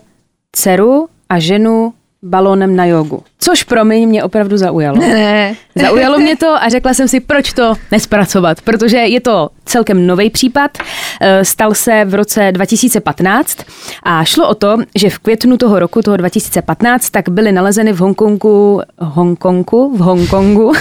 dceru 0.56 1.08
a 1.30 1.40
ženu 1.40 1.94
balónem 2.24 2.76
na 2.76 2.86
jogu. 2.86 3.24
Což 3.40 3.64
promiň 3.64 4.10
mě 4.10 4.24
opravdu 4.24 4.58
zaujalo. 4.58 4.98
Ne. 4.98 5.56
Zaujalo 5.76 6.18
mě 6.18 6.36
to 6.36 6.48
a 6.48 6.70
řekla 6.70 6.94
jsem 6.94 7.08
si, 7.08 7.20
proč 7.20 7.54
to 7.54 7.74
nespracovat, 7.92 8.62
protože 8.62 8.98
je 8.98 9.22
to 9.22 9.50
celkem 9.66 10.08
nový 10.08 10.30
případ. 10.30 10.78
Eh, 11.22 11.46
Stal 11.46 11.74
se 11.74 12.06
v 12.06 12.14
roce 12.14 12.52
2015 12.52 13.58
a 14.04 14.24
šlo 14.24 14.50
o 14.50 14.56
to, 14.56 14.78
že 14.96 15.10
v 15.10 15.20
květnu 15.20 15.58
toho 15.58 15.80
roku, 15.80 16.02
toho 16.02 16.18
2015, 16.18 17.10
tak 17.10 17.30
byly 17.30 17.52
nalezeny 17.52 17.94
v 17.94 17.98
Hongkongu, 17.98 18.82
Hongkongu, 18.98 19.98
v 19.98 20.00
Hongkongu 20.00 20.74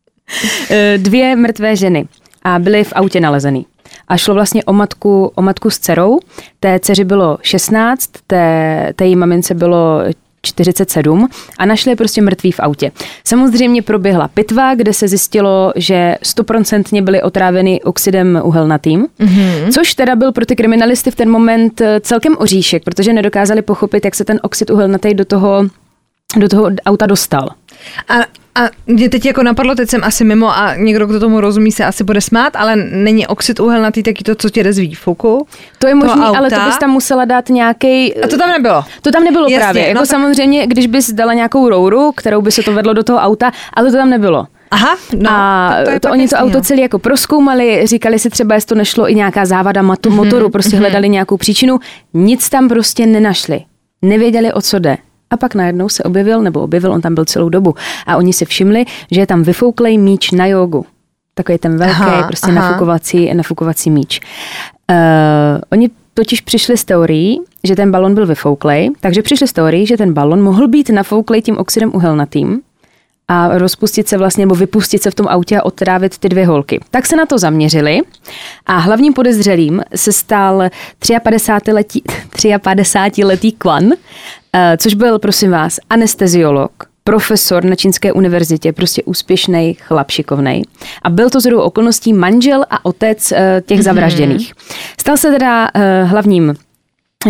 eh, 0.70 0.98
dvě 0.98 1.36
mrtvé 1.36 1.76
ženy 1.76 2.06
a 2.42 2.58
byly 2.58 2.84
v 2.84 2.92
autě 2.96 3.20
nalezený. 3.20 3.66
A 4.08 4.16
šlo 4.16 4.34
vlastně 4.34 4.64
o 4.64 4.72
matku, 4.72 5.32
o 5.34 5.42
matku 5.42 5.70
s 5.70 5.78
dcerou. 5.78 6.18
Té 6.60 6.80
dceři 6.80 7.04
bylo 7.04 7.38
16, 7.42 8.10
té, 8.26 8.92
té 8.96 9.04
její 9.04 9.16
mamince 9.16 9.54
bylo 9.54 10.02
47 10.46 11.28
a 11.58 11.66
našli 11.66 11.92
je 11.92 11.96
prostě 11.96 12.22
mrtví 12.22 12.52
v 12.52 12.60
autě. 12.60 12.92
Samozřejmě 13.24 13.82
proběhla 13.82 14.28
pitva, 14.28 14.74
kde 14.74 14.92
se 14.92 15.08
zjistilo, 15.08 15.72
že 15.76 16.16
stoprocentně 16.22 17.02
byly 17.02 17.22
otráveny 17.22 17.82
oxidem 17.82 18.40
uhelnatým, 18.44 19.06
mm-hmm. 19.20 19.72
což 19.72 19.94
teda 19.94 20.16
byl 20.16 20.32
pro 20.32 20.46
ty 20.46 20.56
kriminalisty 20.56 21.10
v 21.10 21.14
ten 21.14 21.30
moment 21.30 21.80
eh, 21.80 22.00
celkem 22.00 22.36
oříšek, 22.38 22.84
protože 22.84 23.12
nedokázali 23.12 23.62
pochopit, 23.62 24.04
jak 24.04 24.14
se 24.14 24.24
ten 24.24 24.40
oxid 24.42 24.70
uhelnatý 24.70 25.14
do 25.14 25.24
toho, 25.24 25.64
do 26.36 26.48
toho 26.48 26.70
auta 26.86 27.06
dostal. 27.06 27.48
A, 28.08 28.14
a 28.56 28.70
mě 28.86 29.08
teď 29.08 29.26
jako 29.26 29.42
napadlo, 29.42 29.74
teď 29.74 29.90
jsem 29.90 30.00
asi 30.04 30.24
mimo 30.24 30.56
a 30.58 30.74
někdo, 30.76 31.06
kdo 31.06 31.20
tomu 31.20 31.40
rozumí, 31.40 31.72
se 31.72 31.84
asi 31.84 32.04
bude 32.04 32.20
smát, 32.20 32.56
ale 32.56 32.76
není 32.76 33.26
oxid 33.26 33.60
uhelnatý 33.60 34.02
taky 34.02 34.24
to, 34.24 34.34
co 34.34 34.50
tě 34.50 34.62
jde 34.64 34.72
z 34.72 34.78
výfuku? 34.78 35.46
To 35.78 35.86
je 35.86 35.94
možné, 35.94 36.24
ale 36.38 36.50
to 36.50 36.56
bys 36.66 36.78
tam 36.78 36.90
musela 36.90 37.24
dát 37.24 37.48
nějaký. 37.48 38.14
A 38.14 38.28
to 38.28 38.38
tam 38.38 38.50
nebylo. 38.50 38.84
To 39.02 39.10
tam 39.10 39.24
nebylo 39.24 39.44
Jasně, 39.48 39.58
právě. 39.58 39.82
no 39.82 39.88
Jako 39.88 39.98
tak- 39.98 40.06
samozřejmě, 40.08 40.66
když 40.66 40.86
bys 40.86 41.10
dala 41.12 41.34
nějakou 41.34 41.68
rouru, 41.68 42.12
kterou 42.12 42.42
by 42.42 42.52
se 42.52 42.62
to 42.62 42.72
vedlo 42.72 42.92
do 42.92 43.04
toho 43.04 43.18
auta, 43.18 43.52
ale 43.74 43.90
to 43.90 43.96
tam 43.96 44.10
nebylo. 44.10 44.46
Aha, 44.70 44.96
no. 45.18 45.30
a 45.30 45.74
to, 45.84 45.90
to 45.90 46.00
pak 46.00 46.12
oni 46.12 46.28
to 46.28 46.36
auto 46.36 46.56
no. 46.58 46.62
celé 46.64 46.80
jako 46.80 46.98
proskoumali, 46.98 47.86
říkali 47.86 48.18
si 48.18 48.30
třeba, 48.30 48.54
jestli 48.54 48.68
to 48.68 48.74
nešlo 48.74 49.10
i 49.10 49.14
nějaká 49.14 49.44
závada 49.44 49.82
Mhm, 49.82 50.14
motoru, 50.14 50.50
prostě 50.50 50.76
hledali 50.76 51.08
nějakou 51.08 51.36
příčinu, 51.36 51.78
nic 52.14 52.48
tam 52.48 52.68
prostě 52.68 53.06
nenašli. 53.06 53.60
Nevěděli, 54.02 54.52
o 54.52 54.60
co 54.62 54.78
jde. 54.78 54.96
A 55.30 55.36
pak 55.36 55.54
najednou 55.54 55.88
se 55.88 56.02
objevil, 56.02 56.42
nebo 56.42 56.60
objevil, 56.60 56.92
on 56.92 57.00
tam 57.00 57.14
byl 57.14 57.24
celou 57.24 57.48
dobu. 57.48 57.74
A 58.06 58.16
oni 58.16 58.32
si 58.32 58.44
všimli, 58.44 58.84
že 59.10 59.20
je 59.20 59.26
tam 59.26 59.42
vyfouklej 59.42 59.98
míč 59.98 60.30
na 60.30 60.46
jogu. 60.46 60.86
Takový 61.34 61.58
ten 61.58 61.76
velký, 61.76 61.94
Aha, 61.94 62.26
prostě 62.26 62.50
aha. 62.50 62.60
nafukovací, 62.60 63.34
nafukovací 63.34 63.90
míč. 63.90 64.20
Uh, 64.90 64.96
oni 65.72 65.90
totiž 66.14 66.40
přišli 66.40 66.76
s 66.76 66.84
teorií, 66.84 67.40
že 67.64 67.76
ten 67.76 67.90
balon 67.90 68.14
byl 68.14 68.26
vyfouklej, 68.26 68.90
takže 69.00 69.22
přišli 69.22 69.48
s 69.48 69.52
teorií, 69.52 69.86
že 69.86 69.96
ten 69.96 70.12
balon 70.12 70.42
mohl 70.42 70.68
být 70.68 70.90
nafouklej 70.90 71.42
tím 71.42 71.58
oxidem 71.58 71.90
uhelnatým, 71.94 72.60
a 73.28 73.58
rozpustit 73.58 74.08
se 74.08 74.18
vlastně, 74.18 74.46
nebo 74.46 74.54
vypustit 74.54 75.02
se 75.02 75.10
v 75.10 75.14
tom 75.14 75.26
autě 75.28 75.58
a 75.58 75.62
otrávit 75.62 76.18
ty 76.18 76.28
dvě 76.28 76.46
holky. 76.46 76.80
Tak 76.90 77.06
se 77.06 77.16
na 77.16 77.26
to 77.26 77.38
zaměřili 77.38 78.00
a 78.66 78.78
hlavním 78.78 79.12
podezřelým 79.12 79.82
se 79.94 80.12
stal 80.12 80.62
53-letý, 81.00 82.02
53-letý 82.32 83.52
Kwan, 83.52 83.92
eh, 84.52 84.76
což 84.80 84.94
byl, 84.94 85.18
prosím 85.18 85.50
vás, 85.50 85.78
anesteziolog, 85.90 86.70
profesor 87.04 87.64
na 87.64 87.74
Čínské 87.74 88.12
univerzitě, 88.12 88.72
prostě 88.72 89.02
úspěšný 89.02 89.74
chlap 89.74 90.10
šikovnej. 90.10 90.62
A 91.02 91.10
byl 91.10 91.30
to 91.30 91.40
zhodou 91.40 91.60
okolností 91.60 92.12
manžel 92.12 92.64
a 92.70 92.84
otec 92.84 93.32
eh, 93.32 93.62
těch 93.66 93.82
zavražděných. 93.82 94.52
Stal 95.00 95.16
se 95.16 95.30
teda 95.30 95.68
eh, 95.74 96.04
hlavním 96.04 96.54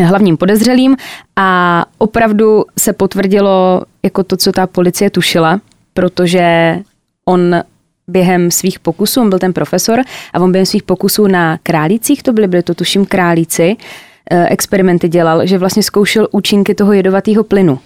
hlavním 0.04 0.36
podezřelým 0.36 0.96
a 1.36 1.84
opravdu 1.98 2.64
se 2.78 2.92
potvrdilo 2.92 3.82
jako 4.02 4.22
to, 4.22 4.36
co 4.36 4.52
ta 4.52 4.66
policie 4.66 5.10
tušila, 5.10 5.60
protože 5.96 6.78
on 7.24 7.62
během 8.08 8.50
svých 8.50 8.78
pokusů, 8.78 9.20
on 9.20 9.30
byl 9.30 9.38
ten 9.38 9.52
profesor, 9.52 10.00
a 10.32 10.40
on 10.40 10.52
během 10.52 10.66
svých 10.66 10.82
pokusů 10.82 11.26
na 11.26 11.58
králících, 11.62 12.22
to 12.22 12.32
byly, 12.32 12.48
byly 12.48 12.62
to 12.62 12.74
tuším 12.74 13.06
králíci, 13.06 13.76
eh, 14.30 14.48
experimenty 14.48 15.08
dělal, 15.08 15.46
že 15.46 15.58
vlastně 15.58 15.82
zkoušel 15.82 16.28
účinky 16.30 16.74
toho 16.74 16.92
jedovatého 16.92 17.44
plynu. 17.44 17.78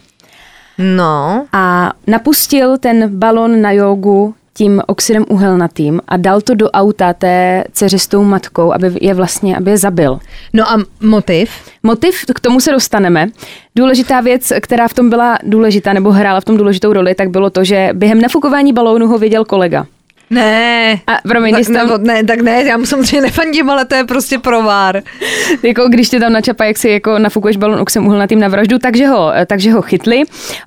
No, 0.78 1.46
A 1.52 1.92
napustil 2.06 2.78
ten 2.78 3.18
balon 3.18 3.62
na 3.62 3.72
jogu 3.72 4.34
tím 4.60 4.82
oxidem 4.86 5.24
uhelnatým 5.28 6.00
a 6.08 6.16
dal 6.16 6.40
to 6.40 6.54
do 6.54 6.70
auta 6.70 7.12
té 7.12 7.64
dceři 7.72 7.98
s 7.98 8.06
tou 8.06 8.24
matkou, 8.24 8.72
aby 8.72 8.92
je 9.00 9.14
vlastně, 9.14 9.56
aby 9.56 9.70
je 9.70 9.78
zabil. 9.78 10.20
no 10.52 10.70
a 10.70 10.78
motiv? 11.00 11.50
Motiv, 11.82 12.24
k 12.34 12.40
tomu 12.40 12.60
se 12.60 12.72
dostaneme. 12.72 13.28
Důležitá 13.76 14.20
věc, 14.20 14.52
která 14.60 14.88
v 14.88 14.94
tom 14.94 15.10
byla 15.10 15.38
důležitá, 15.42 15.92
nebo 15.92 16.10
hrála 16.12 16.40
v 16.40 16.44
tom 16.44 16.56
důležitou 16.56 16.92
roli, 16.92 17.14
tak 17.14 17.30
bylo 17.30 17.50
to, 17.50 17.64
že 17.64 17.88
během 17.92 18.20
nafukování 18.20 18.72
balónu 18.72 19.06
ho 19.06 19.18
viděl 19.18 19.44
kolega. 19.44 19.86
Ne. 20.30 21.00
A 21.06 21.18
promiň, 21.28 21.54
tak, 21.54 21.64
tam, 21.64 21.74
nebo, 21.74 21.98
ne, 21.98 22.24
tak 22.24 22.40
ne, 22.40 22.64
já 22.64 22.76
mu 22.76 22.86
samozřejmě 22.86 23.20
nefandím, 23.20 23.70
ale 23.70 23.84
to 23.84 23.94
je 23.94 24.04
prostě 24.04 24.38
provár. 24.38 25.02
jako 25.62 25.88
když 25.88 26.08
tě 26.08 26.20
tam 26.20 26.32
načapá, 26.32 26.64
jak 26.64 26.78
si 26.78 26.88
jako 26.88 27.18
nafukuješ 27.18 27.56
balon 27.56 27.80
oxem 27.80 28.06
uhelnatým 28.06 28.40
na 28.40 28.48
vraždu, 28.48 28.78
takže 28.78 29.06
ho, 29.06 29.32
takže 29.46 29.72
ho 29.72 29.82
chytli. 29.82 30.22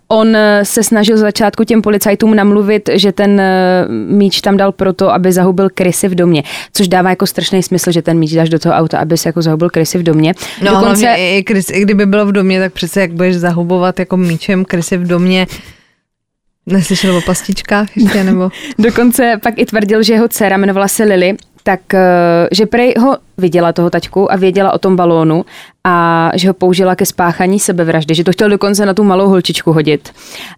On 0.08 0.36
eh, 0.36 0.66
se 0.66 0.84
snažil 0.84 1.18
z 1.18 1.20
začátku 1.20 1.64
těm 1.64 1.82
policajtům 1.82 2.36
namluvit, 2.36 2.90
že 2.94 3.12
ten 3.12 3.40
eh, 3.40 3.86
míč 3.90 4.42
tam 4.42 4.58
dal 4.58 4.72
proto, 4.72 5.14
aby 5.14 5.32
zahubil 5.32 5.70
krysy 5.74 6.08
v 6.08 6.16
domě, 6.16 6.44
což 6.74 6.88
dává 6.88 7.10
jako 7.10 7.28
strašný 7.28 7.64
smysl, 7.64 7.92
že 7.92 8.02
ten 8.02 8.20
míč 8.20 8.34
dáš 8.34 8.50
do 8.50 8.60
toho 8.60 8.76
auta, 8.76 8.98
aby 9.00 9.18
se 9.18 9.30
jako 9.30 9.42
zahubil 9.42 9.70
krysy 9.70 9.98
v 9.98 10.04
domě. 10.04 10.34
No 10.62 10.72
Dokonce... 10.72 11.06
hlavně 11.06 11.38
i, 11.38 11.44
krys, 11.44 11.70
i 11.70 11.82
kdyby 11.82 12.06
bylo 12.06 12.26
v 12.26 12.32
domě, 12.32 12.60
tak 12.60 12.74
přece 12.74 13.02
jak 13.02 13.12
budeš 13.12 13.36
zahubovat 13.36 14.00
jako 14.00 14.18
míčem 14.18 14.66
krysy 14.66 14.98
v 14.98 15.08
domě, 15.08 15.48
Neslyšel 16.66 17.18
o 17.18 17.22
pastičkách 17.22 17.98
ještě, 17.98 18.24
nebo? 18.24 18.50
Dokonce 18.80 19.40
pak 19.44 19.54
i 19.58 19.66
tvrdil, 19.66 20.04
že 20.04 20.14
jeho 20.14 20.28
dcera 20.28 20.58
jmenovala 20.58 20.88
se 20.88 21.04
Lily, 21.04 21.36
tak 21.64 21.94
eh, 21.94 22.48
že 22.52 22.66
prej 22.66 22.94
ho 23.00 23.18
viděla 23.38 23.74
toho 23.74 23.90
taťku 23.90 24.32
a 24.32 24.36
věděla 24.36 24.74
o 24.74 24.78
tom 24.78 24.96
balónu 24.96 25.46
a 25.84 26.32
že 26.36 26.48
ho 26.48 26.54
použila 26.54 26.96
ke 26.96 27.06
spáchaní 27.06 27.60
sebevraždy, 27.60 28.16
že 28.16 28.24
to 28.24 28.32
chtěl 28.32 28.50
dokonce 28.50 28.86
na 28.86 28.94
tu 28.94 29.04
malou 29.04 29.28
holčičku 29.28 29.74
hodit. 29.74 30.12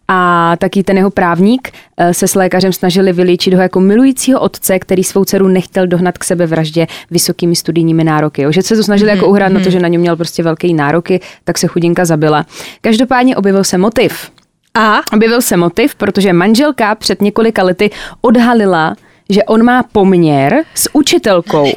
A 0.08 0.52
taky 0.58 0.84
ten 0.84 0.98
jeho 0.98 1.10
právník 1.10 1.72
eh, 1.98 2.14
se 2.14 2.28
s 2.28 2.36
lékařem 2.36 2.74
snažili 2.74 3.14
vylíčit 3.14 3.54
ho 3.54 3.62
jako 3.62 3.80
milujícího 3.80 4.40
otce, 4.40 4.80
který 4.80 5.04
svou 5.04 5.26
dceru 5.26 5.48
nechtěl 5.48 5.88
dohnat 5.88 6.18
k 6.18 6.24
sebevraždě 6.24 6.88
vysokými 7.12 7.56
studijními 7.56 8.04
nároky. 8.04 8.42
Jo. 8.42 8.52
Že 8.52 8.62
se 8.62 8.76
to 8.76 8.84
snažili 8.84 9.12
mm-hmm. 9.12 9.16
jako 9.16 9.28
uhrát 9.28 9.52
na 9.52 9.60
to, 9.60 9.70
že 9.70 9.80
na 9.80 9.88
něm 9.88 10.02
měl 10.02 10.16
prostě 10.16 10.44
velký 10.44 10.74
nároky, 10.74 11.20
tak 11.44 11.58
se 11.58 11.68
chudinka 11.68 12.06
zabila. 12.06 12.46
Každopádně 12.82 13.36
objevil 13.36 13.64
se 13.64 13.78
motiv. 13.78 14.32
A? 14.76 15.02
Objevil 15.14 15.42
se 15.42 15.58
motiv, 15.58 15.96
protože 15.96 16.34
manželka 16.34 16.96
před 16.96 17.22
několika 17.22 17.64
lety 17.64 17.90
odhalila, 18.22 18.96
že 19.30 19.44
on 19.44 19.64
má 19.64 19.84
poměr 19.84 20.64
s 20.76 20.90
učitelkou, 20.94 21.68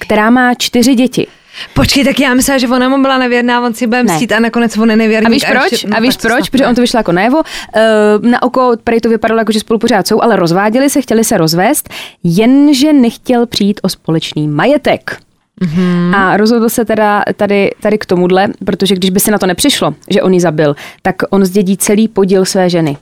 která 0.00 0.30
má 0.30 0.54
čtyři 0.54 0.94
děti. 0.94 1.26
Počkej, 1.74 2.04
tak 2.04 2.20
já 2.20 2.34
myslela, 2.34 2.58
že 2.58 2.68
ona 2.68 2.88
mu 2.88 3.02
byla 3.02 3.18
nevěrná, 3.18 3.60
on 3.60 3.74
si 3.74 3.86
bude 3.86 4.02
Ne. 4.02 4.12
mstít 4.12 4.32
a 4.32 4.40
nakonec 4.40 4.78
on 4.78 4.90
je 4.90 4.96
nevěrný. 4.96 5.26
A 5.26 5.30
víš 5.30 5.44
proč? 5.50 5.72
ještě- 5.72 5.88
no, 5.88 5.96
a 5.96 6.00
víš 6.00 6.16
proč? 6.16 6.32
snad 6.32 6.50
Protože 6.50 6.64
ne. 6.64 6.68
on 6.68 6.74
to 6.74 6.80
vyšlo 6.80 6.98
jako 6.98 7.12
najevo. 7.12 7.42
Eh, 7.76 7.80
Na 8.28 8.42
oko 8.42 8.72
prej 8.84 9.00
to 9.00 9.08
vypadalo 9.08 9.38
jako, 9.40 9.52
že 9.52 9.60
spolu 9.60 9.78
pořád 9.78 10.06
jsou, 10.06 10.22
ale 10.22 10.36
rozváděli 10.36 10.90
se, 10.90 11.02
chtěli 11.02 11.24
se 11.24 11.36
rozvést, 11.38 11.88
jenže 12.24 12.92
nechtěl 12.92 13.46
přijít 13.46 13.80
o 13.82 13.88
společný 13.88 14.48
majetek. 14.48 15.16
Mm-hmm. 15.60 16.16
A 16.16 16.36
rozhodl 16.36 16.68
se 16.68 16.84
teda 16.84 17.22
tady, 17.36 17.70
tady 17.80 17.98
k 17.98 18.06
tomuhle, 18.06 18.48
protože 18.64 18.94
když 18.94 19.10
by 19.10 19.20
se 19.20 19.30
na 19.30 19.38
to 19.38 19.46
nepřišlo, 19.46 19.94
že 20.10 20.22
on 20.22 20.34
ji 20.34 20.40
zabil, 20.40 20.76
tak 21.02 21.16
on 21.30 21.44
zdědí 21.44 21.76
celý 21.76 22.08
podíl 22.08 22.44
své 22.44 22.70
ženy. 22.70 22.96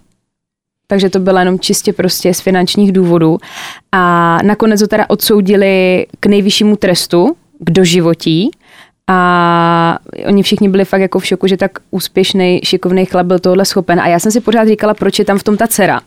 Takže 0.87 1.11
to 1.11 1.19
bylo 1.19 1.39
jenom 1.39 1.59
čistě 1.59 1.93
prostě 1.93 2.35
z 2.35 2.41
finančních 2.41 2.93
důvodů. 2.93 3.39
A 3.93 4.39
nakonec 4.43 4.81
ho 4.81 4.89
teda 4.89 5.05
odsoudili 5.09 6.07
k 6.21 6.27
nejvyššímu 6.27 6.77
trestu, 6.77 7.37
k 7.59 7.71
doživotí. 7.71 8.51
A 9.07 9.99
oni 10.27 10.43
všichni 10.43 10.69
byli 10.69 10.85
fakt 10.85 11.01
jako 11.01 11.19
v 11.19 11.27
šoku, 11.27 11.47
že 11.47 11.57
tak 11.57 11.79
úspěšný, 11.91 12.61
šikovný 12.65 13.07
chlap 13.07 13.27
byl 13.27 13.39
tohle 13.39 13.65
schopen. 13.65 14.01
A 14.01 14.09
já 14.09 14.19
jsem 14.19 14.33
si 14.33 14.41
pořád 14.41 14.69
říkala, 14.69 14.95
proč 14.95 15.19
je 15.19 15.25
tam 15.25 15.39
v 15.39 15.45
tom 15.45 15.57
ta 15.57 15.67
dcera. 15.67 16.01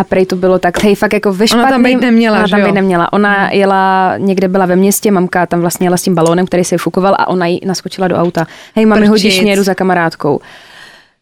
A 0.00 0.04
prej 0.04 0.26
to 0.26 0.36
bylo 0.36 0.58
tak, 0.58 0.82
hej, 0.82 0.94
fakt 0.94 1.12
jako 1.12 1.32
ve 1.32 1.48
špatným... 1.48 1.64
Ona 1.64 1.70
tam 1.70 1.82
být 1.82 2.00
neměla, 2.00 2.38
Ona 2.38 2.48
tam 2.48 2.60
být 2.60 2.66
jo? 2.66 2.74
neměla. 2.74 3.12
Ona 3.12 3.50
jela, 3.50 4.14
někde 4.18 4.48
byla 4.48 4.66
ve 4.66 4.76
městě, 4.76 5.10
mamka 5.10 5.46
tam 5.46 5.60
vlastně 5.60 5.86
jela 5.86 5.96
s 5.96 6.02
tím 6.02 6.14
balónem, 6.14 6.46
který 6.46 6.64
se 6.64 6.78
fukoval 6.78 7.14
a 7.18 7.28
ona 7.28 7.46
jí 7.46 7.60
naskočila 7.66 8.08
do 8.08 8.16
auta. 8.16 8.46
Hej, 8.76 8.86
mami, 8.86 9.06
hodíš 9.06 9.40
mě, 9.40 9.52
jedu 9.52 9.62
za 9.62 9.74
kamarádkou. 9.74 10.40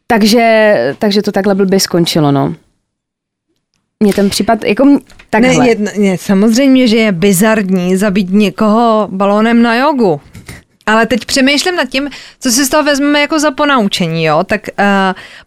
Takže, 0.06 0.74
takže 0.98 1.22
to 1.22 1.32
takhle 1.32 1.54
blbě 1.54 1.80
skončilo, 1.80 2.32
no. 2.32 2.54
Mě 4.02 4.14
ten 4.14 4.30
případ, 4.30 4.64
jako 4.64 4.98
takhle. 5.30 5.54
Ne, 5.54 5.68
je, 5.68 5.76
ne, 5.98 6.18
samozřejmě, 6.18 6.88
že 6.88 6.96
je 6.96 7.12
bizarní 7.12 7.96
zabít 7.96 8.30
někoho 8.30 9.08
balónem 9.10 9.62
na 9.62 9.74
jogu. 9.74 10.20
Ale 10.86 11.06
teď 11.06 11.24
přemýšlím 11.24 11.76
nad 11.76 11.88
tím, 11.88 12.10
co 12.40 12.50
si 12.50 12.64
z 12.64 12.68
toho 12.68 12.82
vezmeme 12.82 13.20
jako 13.20 13.38
za 13.38 13.50
ponaučení, 13.50 14.24
jo? 14.24 14.44
Tak 14.44 14.60
uh, 14.78 14.84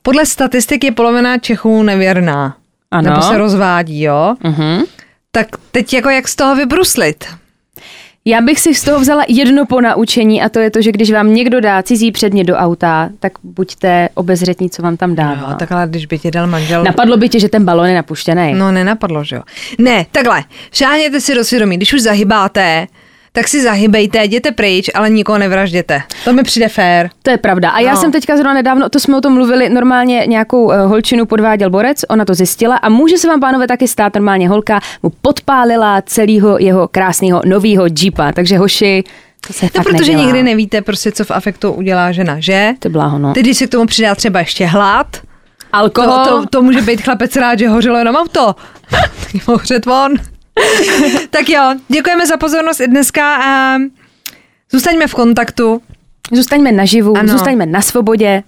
podle 0.01 0.25
statistik 0.25 0.83
je 0.83 0.91
polovina 0.91 1.37
Čechů 1.37 1.83
nevěrná. 1.83 2.55
Ano. 2.93 3.09
Nebo 3.09 3.21
se 3.21 3.37
rozvádí, 3.37 4.01
jo? 4.01 4.35
Mhm. 4.43 4.83
Tak 5.31 5.47
teď 5.71 5.93
jako 5.93 6.09
jak 6.09 6.27
z 6.27 6.35
toho 6.35 6.55
vybruslit? 6.55 7.25
Já 8.25 8.41
bych 8.41 8.59
si 8.59 8.75
z 8.75 8.83
toho 8.83 8.99
vzala 8.99 9.23
jedno 9.27 9.65
ponaučení 9.65 10.41
a 10.41 10.49
to 10.49 10.59
je 10.59 10.71
to, 10.71 10.81
že 10.81 10.91
když 10.91 11.11
vám 11.11 11.33
někdo 11.33 11.61
dá 11.61 11.83
cizí 11.83 12.11
předmět 12.11 12.43
do 12.43 12.55
auta, 12.55 13.09
tak 13.19 13.31
buďte 13.43 14.09
obezřetní, 14.13 14.69
co 14.69 14.81
vám 14.81 14.97
tam 14.97 15.15
dává. 15.15 15.47
Jo, 15.49 15.55
takhle, 15.59 15.87
když 15.87 16.05
by 16.05 16.19
ti 16.19 16.31
dal 16.31 16.47
manžel... 16.47 16.83
Napadlo 16.83 17.17
by 17.17 17.29
tě, 17.29 17.39
že 17.39 17.49
ten 17.49 17.65
balon 17.65 17.85
je 17.85 17.95
napuštěný. 17.95 18.53
No, 18.53 18.71
nenapadlo, 18.71 19.23
že 19.23 19.35
jo. 19.35 19.41
Ne, 19.77 20.05
takhle, 20.11 20.43
šáhněte 20.71 21.21
si 21.21 21.35
do 21.35 21.43
svědomí, 21.43 21.77
když 21.77 21.93
už 21.93 22.01
zahybáte, 22.01 22.87
tak 23.35 23.47
si 23.47 23.61
zahybejte, 23.63 24.23
jděte 24.23 24.51
pryč, 24.51 24.89
ale 24.93 25.09
nikoho 25.09 25.37
nevražděte. 25.37 26.01
To 26.25 26.33
mi 26.33 26.43
přijde 26.43 26.67
fér. 26.69 27.09
To 27.23 27.31
je 27.31 27.37
pravda. 27.37 27.69
A 27.69 27.79
já 27.79 27.93
No. 27.93 27.97
jsem 28.01 28.11
teďka 28.11 28.35
zrovna 28.37 28.53
nedávno, 28.53 28.89
to 28.89 28.99
jsme 28.99 29.17
o 29.17 29.21
tom 29.21 29.33
mluvili, 29.33 29.69
normálně 29.69 30.23
nějakou 30.27 30.63
uh, 30.63 30.73
holčinu 30.75 31.25
podváděl 31.25 31.69
borec, 31.69 32.01
ona 32.09 32.25
to 32.25 32.33
zjistila 32.33 32.75
a 32.77 32.89
může 32.89 33.17
se 33.17 33.27
vám, 33.27 33.39
pánové, 33.39 33.67
taky 33.67 33.87
stát 33.87 34.15
normálně 34.15 34.49
holka, 34.49 34.79
mu 35.03 35.11
podpálila 35.21 36.01
celého 36.01 36.57
jeho 36.59 36.87
krásného 36.87 37.41
nového 37.45 37.85
jeepa. 38.01 38.31
Takže 38.31 38.57
hoši, 38.57 39.03
to 39.47 39.53
se 39.53 39.65
No, 39.77 39.83
protože 39.83 39.97
nedělá. 40.11 40.23
nikdy 40.23 40.43
nevíte 40.43 40.81
prostě, 40.81 41.11
co 41.11 41.23
v 41.23 41.31
afektu 41.31 41.71
udělá 41.71 42.11
žena, 42.11 42.35
že? 42.39 42.73
Ty 42.79 42.89
bláho, 42.89 43.19
no. 43.19 43.33
Teď, 43.33 43.43
když 43.43 43.57
se 43.57 43.67
k 43.67 43.71
tomu 43.71 43.85
přidá 43.85 44.15
třeba 44.15 44.39
ještě 44.39 44.65
hlad, 44.65 45.07
Alkohol. 45.71 46.23
to, 46.25 46.29
to, 46.41 46.45
to 46.45 46.61
může 46.61 46.81
být 46.81 47.01
chlapec 47.01 47.35
rád, 47.35 47.59
že 47.59 47.67
hořelo 47.69 47.97
jenom 47.97 48.15
auto. 48.15 48.55
Tak 49.33 49.47
mohl 49.47 49.59
hřet 49.59 49.85
von. 49.85 50.11
tak 51.29 51.49
jo, 51.49 51.61
děkujeme 51.87 52.27
za 52.27 52.37
pozornost 52.37 52.79
i 52.79 52.87
dneska 52.87 53.35
a 53.35 53.77
zůstaňme 54.71 55.07
v 55.07 55.13
kontaktu 55.15 55.81
Zůstaňme 56.31 56.71
naživu, 56.71 57.17
Ano. 57.17 57.27
zůstaňme 57.33 57.65
na 57.65 57.81
svobodě. 57.81 58.43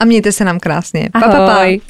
a 0.00 0.04
mějte 0.04 0.32
se 0.32 0.44
nám 0.44 0.60
krásně. 0.60 1.08
Pa, 1.12 1.20
pa, 1.20 1.28
pa. 1.28 1.54
Ahoj. 1.54 1.80